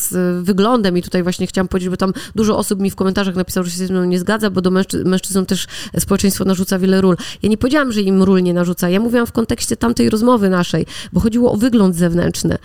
[0.00, 3.64] z wyglądem i tutaj właśnie chciałam powiedzieć, bo tam dużo osób mi w komentarzach napisało,
[3.64, 5.66] że się ze mną nie zgadza, bo do mężczy- mężczyznom też
[5.98, 7.16] społeczeństwo narzuca wiele ról.
[7.42, 10.86] Ja nie powiedziałam, że im ról nie narzuca, ja mówiłam w kontekście tamtej rozmowy naszej,
[11.12, 12.58] bo chodziło o wygląd zewnętrzny,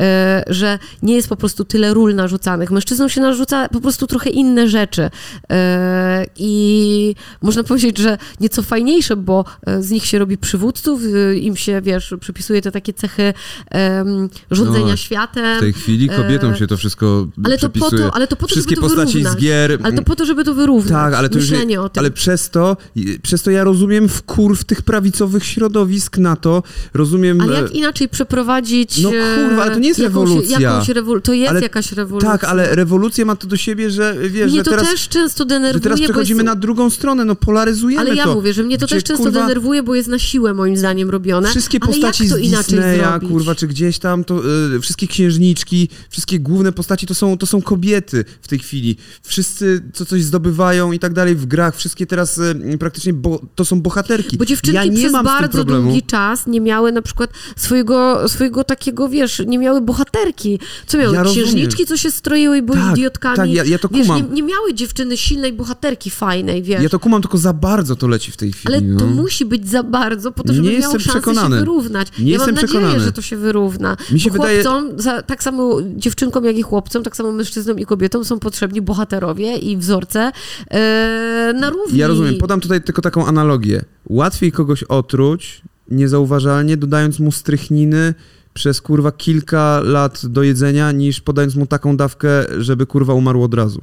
[0.00, 2.70] e, że nie jest po prostu tyle ról narzucanych.
[2.70, 5.10] Mężczyznom się narzuca po prostu trochę inne rzeczy.
[5.52, 11.00] E, I i można powiedzieć, że nieco fajniejsze, bo e, z nich się robi przywódców,
[11.30, 13.34] e, im się, wiesz, przypisuje te takie cechy
[13.74, 15.56] um, rządzenia No, światem.
[15.56, 18.46] W tej chwili kobietom E, się to wszystko ale to, po to, ale to po
[18.46, 19.38] to, Wszystkie żeby to postaci wyrównać.
[19.38, 19.78] z gier.
[19.82, 20.92] Ale to po to, żeby to wyrównać.
[20.92, 22.00] Tak, ale to już, Myślenie o tym.
[22.00, 22.76] ale przez to,
[23.22, 26.62] przez to ja rozumiem wkurw tych prawicowych środowisk na to,
[26.94, 27.40] rozumiem...
[27.40, 29.02] Ale e, jak inaczej przeprowadzić...
[29.02, 30.60] No kurwa, ale to nie jest jakąś, rewolucja.
[30.60, 31.22] Jakąś rewol...
[31.22, 32.30] To jest Ale- jakaś rewolucja.
[32.30, 35.44] Tak, ale rewolucja ma to do siebie, że wiesz, Mnie że to teraz, też często
[35.44, 36.46] denerwuje, że teraz przechodzimy jest...
[36.46, 38.34] na drugą stronę, no polaryzujemy Ale ja to.
[38.34, 41.10] mówię, że mnie to Gdzie, też często kurwa, denerwuje, bo jest na siłę moim zdaniem
[41.10, 41.48] robione.
[41.50, 44.42] Wszystkie postaci z inaczej Disneya, kurwa, czy gdzieś tam, to
[44.76, 48.96] y, wszystkie księżniczki, wszystkie główne postaci to są, to są kobiety w tej chwili.
[49.22, 53.64] Wszyscy, co coś zdobywają i tak dalej w grach, wszystkie teraz y, praktycznie bo, to
[53.64, 54.36] są bohaterki.
[54.36, 58.64] Bo dziewczynki ja nie przez mam bardzo długi czas nie miały na przykład swojego, swojego
[58.64, 60.58] takiego, wiesz, nie miały bohaterki.
[60.86, 61.14] Co miały?
[61.14, 61.44] Ja rozumiem.
[61.46, 63.36] Księżniczki, co się stroiły i były Tak, idiotkami.
[63.36, 64.22] tak, ja- ja to wiesz, kumam.
[64.22, 66.29] nie, nie miały dziewczyny silnej bohaterki fajnej,
[66.62, 66.82] wiesz.
[66.82, 68.74] Ja to kumam, tylko za bardzo to leci w tej chwili.
[68.74, 69.22] Ale to no.
[69.22, 71.56] musi być za bardzo, po to, żeby Nie miało szansę przekonany.
[71.56, 72.08] się wyrównać.
[72.18, 73.04] Nie ja jestem mam nadzieję, przekonany.
[73.04, 73.96] że to się wyrówna.
[74.12, 77.78] Mi się Bo wydaje- chłopcom, za, tak samo dziewczynkom, jak i chłopcom, tak samo mężczyznom
[77.78, 80.32] i kobietom są potrzebni bohaterowie i wzorce
[80.70, 81.98] e, na równi.
[81.98, 83.84] Ja rozumiem, podam tutaj tylko taką analogię.
[84.08, 88.14] Łatwiej kogoś otruć niezauważalnie, dodając mu strychniny
[88.54, 92.28] przez kurwa kilka lat do jedzenia, niż podając mu taką dawkę,
[92.58, 93.80] żeby kurwa umarł od razu.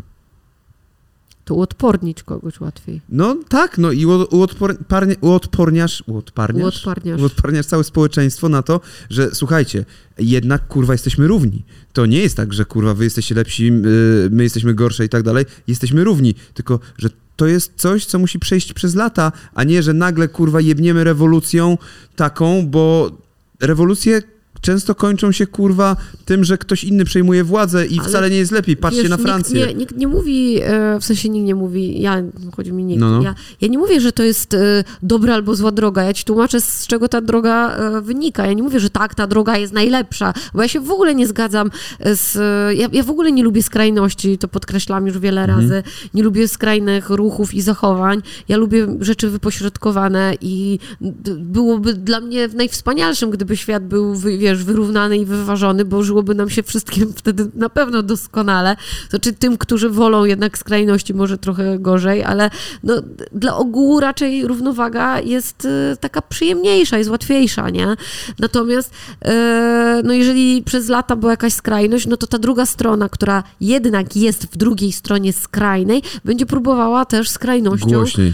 [1.47, 3.01] To uodpornić kogoś łatwiej.
[3.09, 7.21] No tak, no i uodpornia, uodporniasz, uodparniasz, Uodparniasz.
[7.21, 9.85] uodparniasz całe społeczeństwo na to, że słuchajcie,
[10.19, 11.63] jednak kurwa jesteśmy równi.
[11.93, 15.23] To nie jest tak, że kurwa wy jesteście lepsi, yy, my jesteśmy gorsze i tak
[15.23, 15.45] dalej.
[15.67, 19.93] Jesteśmy równi, tylko że to jest coś, co musi przejść przez lata, a nie, że
[19.93, 21.77] nagle kurwa jebniemy rewolucją
[22.15, 23.11] taką, bo
[23.59, 24.21] rewolucje
[24.68, 25.95] często kończą się kurwa
[26.26, 28.78] tym, że ktoś inny przejmuje władzę i Ale wcale nie jest lepiej.
[28.78, 29.59] Patrzcie Wiesz, na Francję.
[29.59, 32.24] Nikt nie, nikt nie mówi, e, w sensie nikt nie mówi, ja,
[32.55, 33.22] chodzi mi nikt, No, no.
[33.22, 36.61] Ja, ja nie mówię, że to jest e, dobra albo zła droga, ja ci tłumaczę,
[36.61, 38.45] z czego ta droga e, wynika.
[38.45, 41.28] Ja nie mówię, że tak, ta droga jest najlepsza, bo ja się w ogóle nie
[41.28, 41.72] zgadzam
[42.05, 42.36] z,
[42.78, 45.59] ja, ja w ogóle nie lubię skrajności, to podkreślam już wiele Mhm.
[45.61, 50.80] razy, nie lubię skrajnych ruchów i zachowań, ja lubię rzeczy wypośrodkowane i
[51.38, 56.49] byłoby dla mnie najwspanialszym, gdyby świat był, wy- wiesz, wyrównany i wyważony, bo żyłoby nam
[56.49, 58.75] się wszystkim wtedy na pewno doskonale.
[59.09, 62.49] To czy tym, którzy wolą jednak skrajności, może trochę gorzej, ale
[62.83, 62.93] no,
[63.31, 67.95] dla ogółu raczej równowaga jest y, taka przyjemniejsza, jest łatwiejsza, nie?
[68.39, 68.91] Natomiast
[69.25, 74.15] e, no jeżeli przez lata była jakaś skrajność, no to ta druga strona, która jednak
[74.15, 78.33] jest w drugiej stronie skrajnej, będzie próbowała też skrajnością Głośniej.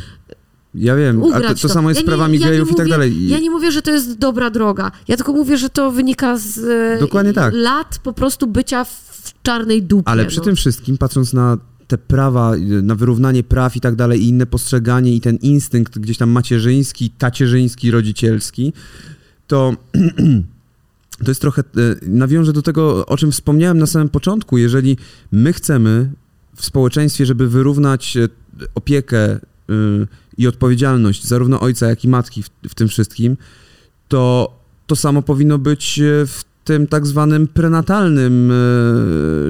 [0.76, 2.90] Ja wiem, a to, to samo jest z Ja nie- prawami ja gejów i tak
[2.90, 3.28] dalej.
[3.28, 4.92] Ja nie mówię, że to jest dobra droga.
[5.08, 7.54] Ja tylko mówię, że to wynika z e, Dokładnie tak.
[7.58, 10.10] lat po prostu bycia w czarnej dupie.
[10.10, 10.44] Ale przy no.
[10.44, 11.58] tym wszystkim, patrząc na
[11.88, 12.52] te prawa,
[12.84, 17.10] na wyrównanie praw i tak dalej, i inne postrzeganie, i ten instynkt gdzieś tam macierzyński,
[17.10, 18.74] tacierzyński, rodzicielski,
[19.48, 19.74] to.
[21.24, 24.58] To jest trochę, y, nawiążę do tego, o czym wspomniałem na samym początku.
[24.58, 24.98] Jeżeli
[25.32, 26.10] my chcemy
[26.56, 28.30] w społeczeństwie, żeby wyrównać y,
[28.76, 29.40] opiekę y,
[30.38, 33.38] i odpowiedzialność zarówno ojca, jak i matki w, w tym wszystkim,
[34.08, 34.54] to
[34.88, 38.56] to samo powinno być e, w tym tak zwanym prenatalnym e,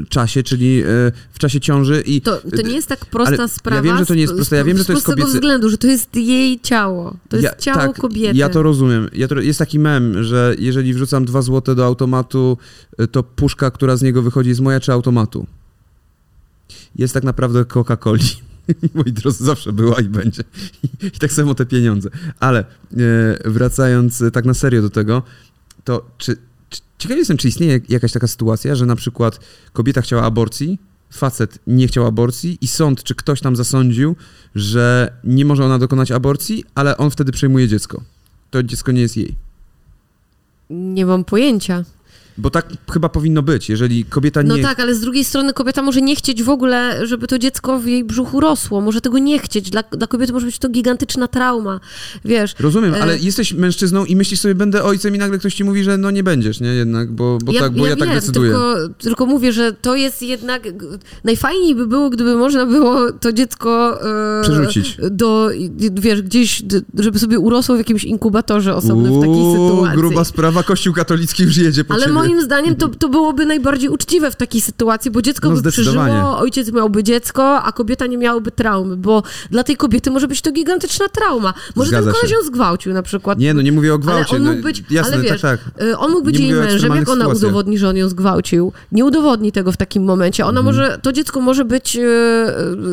[0.09, 0.85] czasie, czyli e,
[1.31, 3.75] w czasie ciąży i To, to nie jest tak prosta sprawa.
[3.75, 5.23] ja wiem, że to nie jest z- proste, ja wiem, że to z jest prostego
[5.27, 7.17] kobiecy- względu, że to jest jej ciało.
[7.29, 8.37] To jest ciało tak, kobiety.
[8.37, 9.09] Ja to rozumiem.
[9.13, 12.57] Ja to, jest taki mem, że jeżeli wrzucam dwa złote do automatu,
[13.11, 15.47] to puszka, która z niego wychodzi, jest moja czy automatu?
[16.95, 18.35] Jest tak naprawdę Coca-Coli.
[18.95, 20.43] Moi drodzy, zawsze była i będzie.
[21.03, 22.09] I, tak samo te pieniądze.
[22.39, 22.65] Ale e,
[23.45, 25.23] wracając e, tak na serio do tego,
[25.83, 26.37] to czy,
[26.69, 29.39] czy ciekaw jestem, czy istnieje jakaś taka sytuacja, że na przykład
[29.73, 30.79] kobieta chciała aborcji,
[31.11, 34.15] facet nie chciał aborcji i sąd, czy ktoś tam zasądził,
[34.55, 38.03] że nie może ona dokonać aborcji, ale on wtedy przejmuje dziecko.
[38.51, 39.35] To dziecko nie jest jej.
[40.69, 41.83] Nie mam pojęcia.
[42.37, 44.47] Bo tak chyba powinno być, jeżeli kobieta nie...
[44.47, 47.79] No tak, ale z drugiej strony kobieta może nie chcieć w ogóle, żeby to dziecko
[47.79, 48.81] w jej brzuchu rosło.
[48.81, 49.69] Może tego nie chcieć.
[49.69, 51.79] Dla, dla kobiety może być to gigantyczna trauma.
[52.25, 55.63] Wiesz, Rozumiem, E, ale jesteś mężczyzną i myślisz sobie, będę ojcem i nagle ktoś ci
[55.63, 56.67] mówi, że no nie będziesz, nie?
[56.67, 58.51] Jednak, bo, bo tak, bo ja, tak wiem, decyduję.
[58.51, 60.63] Tylko, tylko mówię, że to jest jednak.
[61.23, 63.99] Najfajniej by było, gdyby można było to dziecko.
[64.39, 64.97] E, Przerzucić.
[65.11, 65.49] Do,
[65.93, 66.63] wiesz, gdzieś,
[66.99, 69.97] żeby sobie urosło w jakimś inkubatorze osobnym w takiej Uuu, sytuacji.
[69.97, 72.13] gruba sprawa, kościół katolicki już jedzie po Ale ciebie.
[72.27, 76.37] Moim zdaniem to, to byłoby najbardziej uczciwe w takiej sytuacji, bo dziecko No, by przeżyło,
[76.37, 80.51] ojciec miałby dziecko, a kobieta nie miałaby traumy, bo dla tej kobiety może być to
[80.51, 81.53] gigantyczna trauma.
[81.75, 82.35] Może Zgadza ten koleś się.
[82.37, 83.39] ją zgwałcił na przykład.
[83.39, 84.35] Nie, no nie mówię o gwałcie.
[84.35, 85.83] Ale on mógł no, być, jasne, ale wiesz, tak, tak.
[85.83, 87.37] y, on mógł być Nie jej mężem, jak ona sytuacjach.
[87.37, 88.71] udowodni, że on ją zgwałcił?
[88.91, 90.45] Nie udowodni tego w takim momencie.
[90.45, 90.65] Ona Mhm.
[90.65, 91.99] może, to dziecko może być y,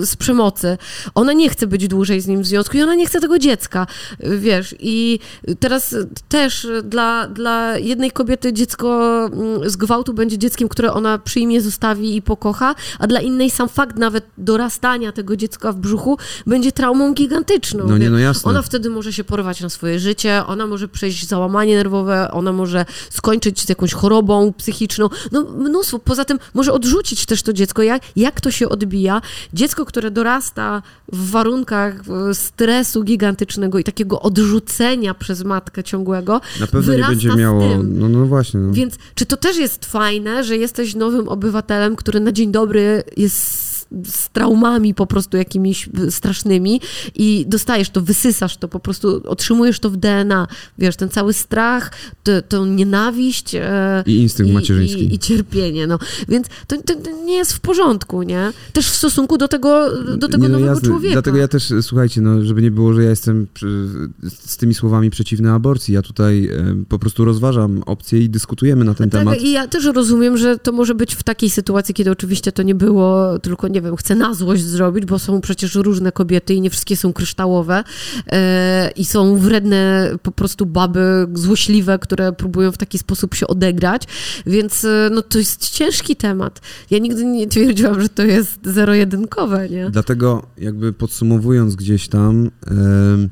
[0.03, 0.79] y, z przemocy.
[1.15, 3.87] Ona nie chce być dłużej z nim w związku i ona nie chce tego dziecka,
[4.25, 4.75] y, wiesz.
[4.81, 5.19] I
[5.61, 5.95] teraz
[6.29, 12.17] też dla, dla jednej kobiety dziecko mm, z gwałtu będzie dzieckiem, które ona przyjmie, zostawi
[12.17, 17.15] i pokocha, a dla innej sam fakt nawet dorastania tego dziecka w brzuchu będzie traumą
[17.15, 17.85] gigantyczną.
[17.89, 18.51] No nie, no jasne.
[18.51, 22.85] Ona wtedy może się porwać na swoje życie, ona może przejść załamanie nerwowe, ona może
[23.11, 25.09] skończyć z jakąś chorobą psychiczną.
[25.33, 25.99] No mnóstwo.
[25.99, 27.83] Poza tym może odrzucić też to dziecko.
[27.83, 29.21] Jak, jak to się odbija?
[29.55, 31.95] Dziecko, które dorasta w warunkach
[32.33, 37.63] stresu gigantycznego i takiego odrzucenia przez matkę ciągłego, Na pewno nie będzie miało.
[37.85, 38.61] No, no właśnie.
[38.61, 38.73] No.
[38.73, 43.70] Więc czy to też jest fajne, że jesteś nowym obywatelem, który na dzień dobry jest
[44.05, 46.81] z, traumami po prostu jakimiś strasznymi
[47.15, 50.47] i dostajesz to, wysysasz to, po prostu otrzymujesz to w DNA,
[50.79, 51.93] wiesz, ten cały strach,
[52.49, 55.05] tę nienawiść e, I instynkt macierzyński.
[55.05, 55.99] I, i cierpienie, no.
[56.29, 58.53] Więc to, to, nie jest w porządku, nie?
[58.73, 60.89] Też w stosunku do tego, do tego Nie, no nowego jasne.
[60.89, 61.13] człowieka.
[61.13, 63.47] Dlatego ja też, słuchajcie, no, żeby nie było, że ja jestem
[64.29, 65.95] z tymi słowami przeciwny aborcji.
[65.95, 69.41] Ja tutaj e, po prostu rozważam opcje i dyskutujemy na ten Tak, temat.
[69.41, 72.75] i ja też rozumiem, że to może być w takiej sytuacji, kiedy oczywiście to nie
[72.75, 76.71] było, tylko nie wiem, chcę na złość zrobić, bo są przecież różne kobiety i nie
[76.71, 77.85] wszystkie są kryształowe
[78.33, 84.03] e, i są wredne po prostu baby złośliwe, które próbują w taki sposób się odegrać,
[84.47, 86.61] więc e, no to jest ciężki temat.
[86.91, 89.91] Ja nigdy nie twierdziłam, że to jest zero-jedynkowe, nie?
[89.91, 93.31] Dlatego jakby podsumowując gdzieś tam, em,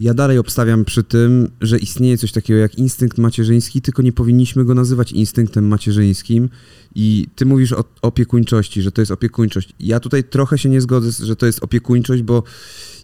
[0.00, 4.64] ja dalej obstawiam przy tym, że istnieje coś takiego jak instynkt macierzyński, tylko nie powinniśmy
[4.64, 6.48] go nazywać instynktem macierzyńskim.
[6.94, 9.74] I ty mówisz o opiekuńczości, że to jest opiekuńczość.
[9.80, 12.42] Ja tutaj trochę się nie zgodzę, że to jest opiekuńczość, bo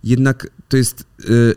[0.05, 1.05] jednak to jest.
[1.31, 1.55] y,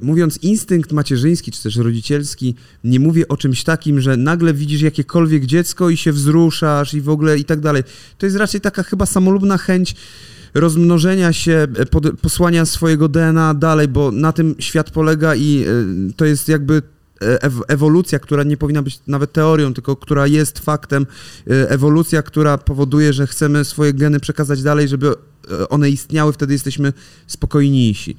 [0.00, 5.46] Mówiąc instynkt macierzyński czy też rodzicielski, nie mówię o czymś takim, że nagle widzisz jakiekolwiek
[5.46, 7.82] dziecko i się wzruszasz i w ogóle i tak dalej.
[8.18, 9.94] To jest raczej taka chyba samolubna chęć
[10.54, 16.12] rozmnożenia się, e, pod, posłania swojego DNA dalej, bo na tym świat polega i e,
[16.16, 16.82] to jest jakby
[17.22, 21.06] e, ew- ewolucja, która nie powinna być nawet teorią, tylko która jest faktem.
[21.46, 25.14] Ewolucja, która powoduje, że chcemy swoje geny przekazać dalej, żeby
[25.68, 26.92] one istniały, wtedy jesteśmy
[27.26, 28.16] spokojniejsi.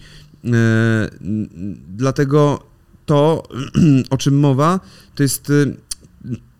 [1.88, 2.64] Dlatego
[3.06, 3.44] to,
[4.10, 4.80] o czym mowa,
[5.16, 5.52] to jest,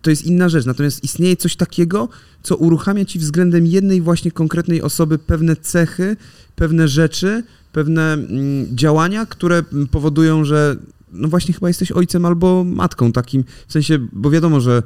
[0.02, 0.66] to jest inna rzecz.
[0.66, 2.08] Natomiast istnieje coś takiego,
[2.42, 6.16] co uruchamia ci względem jednej właśnie konkretnej osoby pewne cechy,
[6.56, 7.42] pewne rzeczy,
[7.72, 10.76] pewne mm, działania, które powodują, że
[11.12, 14.82] no właśnie chyba jesteś ojcem albo matką takim, w sensie, bo wiadomo, że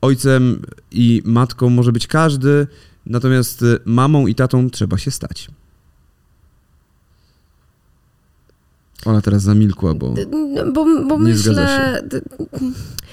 [0.00, 2.66] ojcem i matką może być każdy,
[3.06, 5.48] natomiast y, mamą i tatą trzeba się stać.
[9.06, 10.14] Ona teraz zamilkła, bo...
[10.54, 12.02] No, Bo, bo Nie zgadza myślę.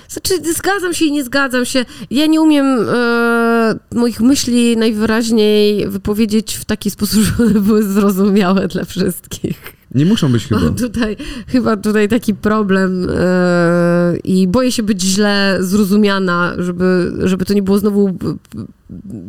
[0.10, 1.86] Znaczy, zgadzam się i nie zgadzam się.
[2.12, 8.86] Ja nie umiem e, moich myśli najwyraźniej wypowiedzieć w taki sposób, żeby były zrozumiałe dla
[8.86, 9.74] wszystkich.
[9.96, 10.62] Nie muszą być chyba.
[10.66, 11.18] Mam tutaj,
[11.48, 17.64] chyba tutaj taki problem e, i boję się być źle zrozumiana, żeby, żeby to nie
[17.64, 18.18] było znowu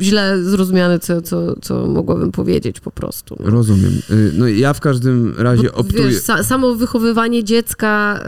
[0.01, 3.35] źle zrozumiane, co, co, co mogłabym powiedzieć po prostu.
[3.39, 3.49] No.
[3.51, 3.91] Rozumiem.
[4.11, 6.03] Y, No ja w każdym razie Bo, optuję...
[6.07, 8.19] Wiesz, sa, samo wychowywanie dziecka,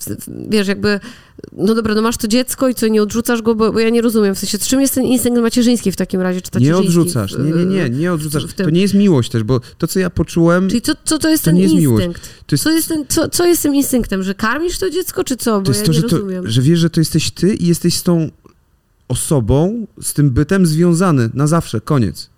[0.00, 1.00] w- wiesz, jakby,
[1.52, 4.02] no dobra, no masz to dziecko i co, nie odrzucasz go, bo, bo ja nie
[4.02, 7.44] rozumiem, w sensie, czym jest ten instynkt macierzyński w takim razie, czy Nie odrzucasz, w-
[7.44, 8.44] nie, nie, nie, nie odrzucasz.
[8.56, 11.44] To nie jest miłość też, bo to, co ja poczułem, Czyli co, co to jest
[11.44, 12.06] To ten nie jest miłość.
[12.06, 12.30] instynkt?
[12.46, 14.22] to jest Co jest, ten, co, co jest tym instynktem?
[14.22, 15.58] Że karmisz to dziecko, czy co?
[15.60, 16.48] Bo To jest ja to, nie że, to, rozumiem.
[16.50, 18.30] że wiesz, że to jesteś ty i jesteś z tą
[19.08, 22.30] osobą, z tym bytem związany na zawsze, koniec.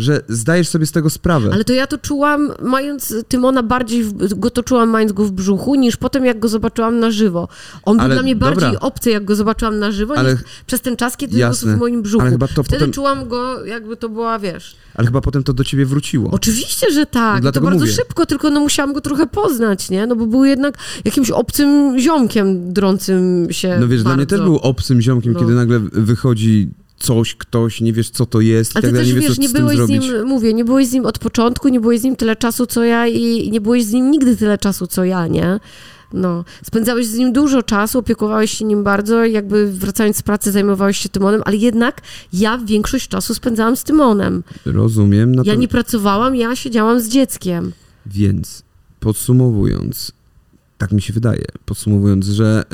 [0.00, 1.50] Że zdajesz sobie z tego sprawę.
[1.52, 5.32] Ale to ja to czułam, mając Tymona bardziej, w, go to czułam mając go w
[5.32, 7.48] brzuchu, niż potem jak go zobaczyłam na żywo.
[7.82, 8.80] On był Ale dla mnie bardziej dobra.
[8.80, 11.68] obcy, jak go zobaczyłam na żywo, Ale- niż przez ten czas, kiedy Jasne.
[11.68, 12.22] był w moim brzuchu.
[12.22, 14.76] Ale chyba to Wtedy potem- czułam go, jakby to była, wiesz...
[14.94, 16.30] Ale chyba potem to do ciebie wróciło.
[16.32, 17.42] Oczywiście, że tak.
[17.42, 17.92] No to bardzo mówię.
[17.92, 20.06] szybko, tylko no musiałam go trochę poznać, nie?
[20.06, 24.36] No bo był jednak jakimś obcym ziomkiem drącym się No wiesz, dla mnie bardzo.
[24.36, 25.40] też był obcym ziomkiem, No.
[25.40, 26.70] kiedy nagle wychodzi
[27.00, 29.48] coś, ktoś, nie wiesz co to jest Ale tak ty dalej, też nie wiesz nie
[29.48, 30.02] z byłeś z zrobić.
[30.02, 32.84] nim, mówię, nie byłeś z nim od początku, nie byłeś z nim tyle czasu, co
[32.84, 35.60] ja i nie byłeś z nim nigdy tyle czasu, co ja, nie?
[36.12, 40.96] No, spędzałeś z nim dużo czasu, opiekowałeś się nim bardzo, jakby wracając z pracy zajmowałeś
[40.98, 42.00] się Tymonem, ale jednak
[42.32, 44.42] ja większość czasu spędzałam z Tymonem.
[44.66, 45.34] Rozumiem.
[45.44, 47.72] Ja nie pracowałam, ja siedziałam z dzieckiem.
[48.06, 48.62] Więc
[49.00, 50.12] podsumowując,
[50.78, 52.64] tak mi się wydaje, podsumowując, że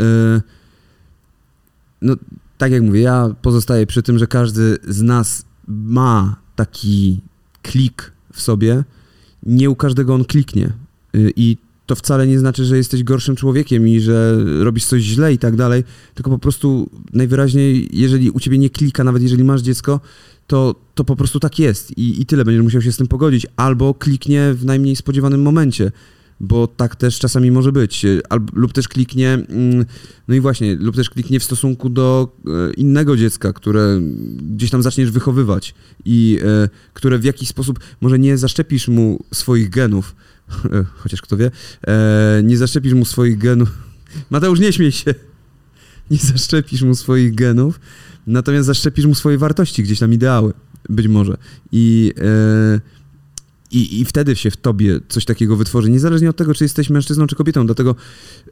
[2.02, 2.14] no,
[2.58, 7.20] tak jak mówię, ja pozostaję przy tym, że każdy z nas ma taki
[7.62, 8.84] klik w sobie.
[9.42, 10.72] Nie u każdego on kliknie.
[11.14, 15.32] Y, I to wcale nie znaczy, że jesteś gorszym człowiekiem i że robisz coś źle
[15.32, 15.84] i tak dalej,
[16.14, 20.00] tylko po prostu najwyraźniej, jeżeli u ciebie nie klika, nawet jeżeli masz dziecko,
[20.46, 23.46] to, to po prostu tak jest i, i tyle, będziesz musiał się z tym pogodzić,
[23.56, 25.92] albo kliknie w najmniej spodziewanym momencie,
[26.40, 29.86] bo tak też czasami może być, Alb, lub też kliknie, mm,
[30.28, 34.00] no i właśnie, lub też kliknie w stosunku do e, innego dziecka, które
[34.38, 35.74] gdzieś tam zaczniesz wychowywać
[36.04, 40.16] i e, które w jakiś sposób, może nie zaszczepisz mu swoich genów,
[41.02, 41.50] chociaż kto wie,
[41.86, 43.70] e, nie zaszczepisz mu swoich genów,
[44.30, 45.14] Mateusz, nie śmiej się,
[46.10, 47.80] nie zaszczepisz mu swoich genów,
[48.26, 50.52] natomiast zaszczepisz mu swoje wartości, gdzieś tam ideały,
[50.88, 51.36] być może.
[51.72, 52.95] I, e,
[53.70, 57.26] i, i wtedy się w tobie coś takiego wytworzy, niezależnie od tego, czy jesteś mężczyzną,
[57.26, 57.66] czy kobietą.
[57.66, 57.96] Dlatego,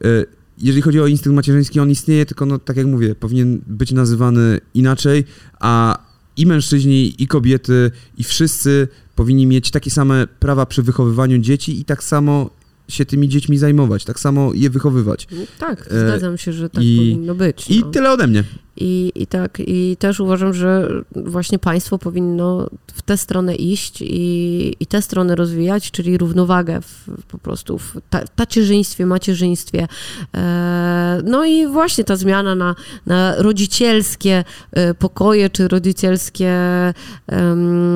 [0.01, 0.25] e,
[0.57, 4.59] jeżeli chodzi o instynkt macierzyński, on istnieje, tylko, no, tak jak mówię, powinien być nazywany
[4.73, 5.23] inaczej,
[5.59, 5.99] a
[6.37, 11.85] i mężczyźni, i kobiety, i wszyscy powinni mieć takie same prawa przy wychowywaniu dzieci i
[11.85, 12.49] tak samo
[12.87, 15.27] się tymi dziećmi zajmować, tak samo je wychowywać.
[15.59, 17.69] Tak, e, zgadzam się, że tak I, powinno być.
[17.69, 17.75] No.
[17.75, 18.43] I tyle ode mnie.
[18.77, 24.75] I, I tak, i też uważam, że właśnie państwo powinno w tę stronę iść i,
[24.79, 29.87] i tę stronę rozwijać, czyli równowagę w, po prostu w ta, tacierzyństwie, macierzyństwie.
[30.35, 36.55] E, no i właśnie ta zmiana na, na rodzicielskie e, pokoje, czy rodzicielskie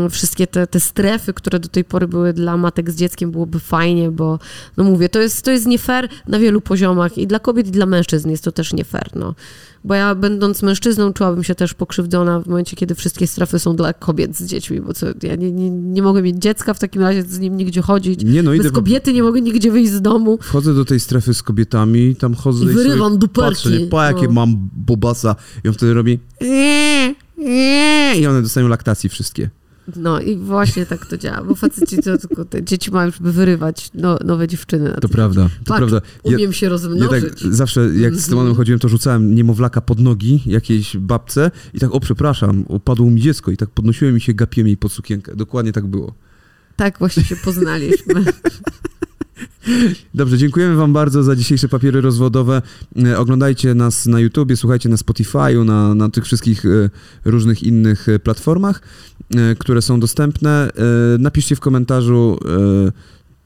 [0.09, 4.11] wszystkie te, te strefy, które do tej pory były dla matek z dzieckiem, byłoby fajnie,
[4.11, 4.39] bo
[4.77, 7.71] no mówię, to jest, to jest nie fair na wielu poziomach i dla kobiet, i
[7.71, 9.35] dla mężczyzn jest to też nie fair, no
[9.83, 13.93] bo ja będąc mężczyzną czułabym się też pokrzywdzona w momencie, kiedy wszystkie strefy są dla
[13.93, 17.23] kobiet z dziećmi, bo co, ja nie, nie, nie mogę mieć dziecka w takim razie,
[17.23, 18.23] z nim nigdzie chodzić.
[18.23, 20.37] Nie, no, Bez idę, kobiety nie mogę nigdzie wyjść z domu.
[20.41, 23.51] Wchodzę do tej strefy z kobietami, tam chodzę i, i wyrywam duperki.
[23.51, 24.31] Patrzę, nie, pa, jakie no.
[24.31, 26.19] mam bobasa i on wtedy robi
[28.15, 29.49] i one dostają laktacji wszystkie.
[29.95, 33.91] No i właśnie tak to działa, bo faceci to tylko te dzieci mają, żeby wyrywać
[33.93, 34.93] no, nowe dziewczyny.
[35.01, 36.01] to prawda, to tak, prawda.
[36.23, 37.23] umiem ja, się rozmnożyć.
[37.23, 41.79] Ja tak zawsze jak z Tymonem chodziłem, to rzucałem niemowlaka pod nogi jakiejś babce i
[41.79, 45.35] tak, o przepraszam, upadło mi dziecko i tak podnosiłem i się gapiłem jej pod sukienkę.
[45.35, 46.13] Dokładnie tak było.
[46.75, 48.23] Tak właśnie się poznaliśmy.
[50.13, 52.61] Dobrze, dziękujemy Wam bardzo za dzisiejsze papiery rozwodowe.
[53.05, 56.89] E, oglądajcie nas na YouTubie, słuchajcie na Spotify'u, na, na tych wszystkich e,
[57.25, 58.81] różnych innych e, platformach,
[59.59, 60.69] które są dostępne.
[61.19, 62.39] Napiszcie w komentarzu,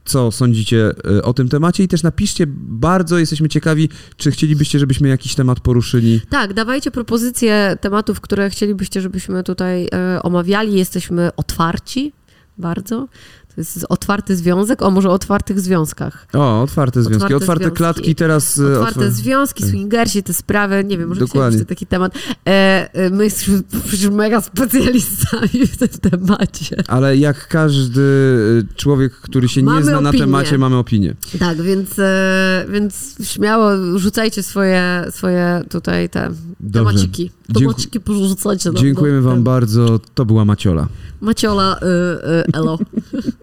[0.06, 0.92] co sądzicie
[1.24, 6.22] o tym temacie i też napiszcie, bardzo jesteśmy ciekawi, czy chcielibyście, żebyśmy jakiś temat poruszyli.
[6.30, 9.90] Tak, dawajcie propozycje tematów, które chcielibyście, żebyśmy tutaj
[10.24, 10.78] omawiali.
[10.78, 12.14] Jesteśmy otwarci
[12.58, 13.08] bardzo.
[13.56, 16.28] To jest otwarty związek, o może o otwartych związkach.
[16.34, 17.78] O, otwarte związki, otwarte, otwarte związki.
[17.78, 18.60] klatki teraz.
[18.60, 19.12] E, otwarte otwar...
[19.12, 21.66] związki, swingersi, te sprawy, nie wiem, może Dokładnie.
[21.66, 22.16] taki temat.
[22.48, 26.84] E, e, my jesteśmy przecież mega specjalistami w tym temacie.
[26.88, 28.02] Ale jak każdy
[28.72, 30.12] e, człowiek, który się mamy nie zna opinię.
[30.12, 31.16] na temacie, mamy opinię.
[31.40, 31.90] Tak, więc,
[32.70, 36.30] więc śmiało rzucajcie swoje, swoje tutaj te
[36.60, 36.80] Dobrze.
[36.80, 37.32] temaciki.
[37.54, 38.70] Temaciki porzucajcie.
[38.74, 40.00] Dziękujemy wam bardzo.
[40.14, 40.88] To była Maciola.
[41.22, 41.86] Maciola, y,
[42.30, 42.80] y, elo.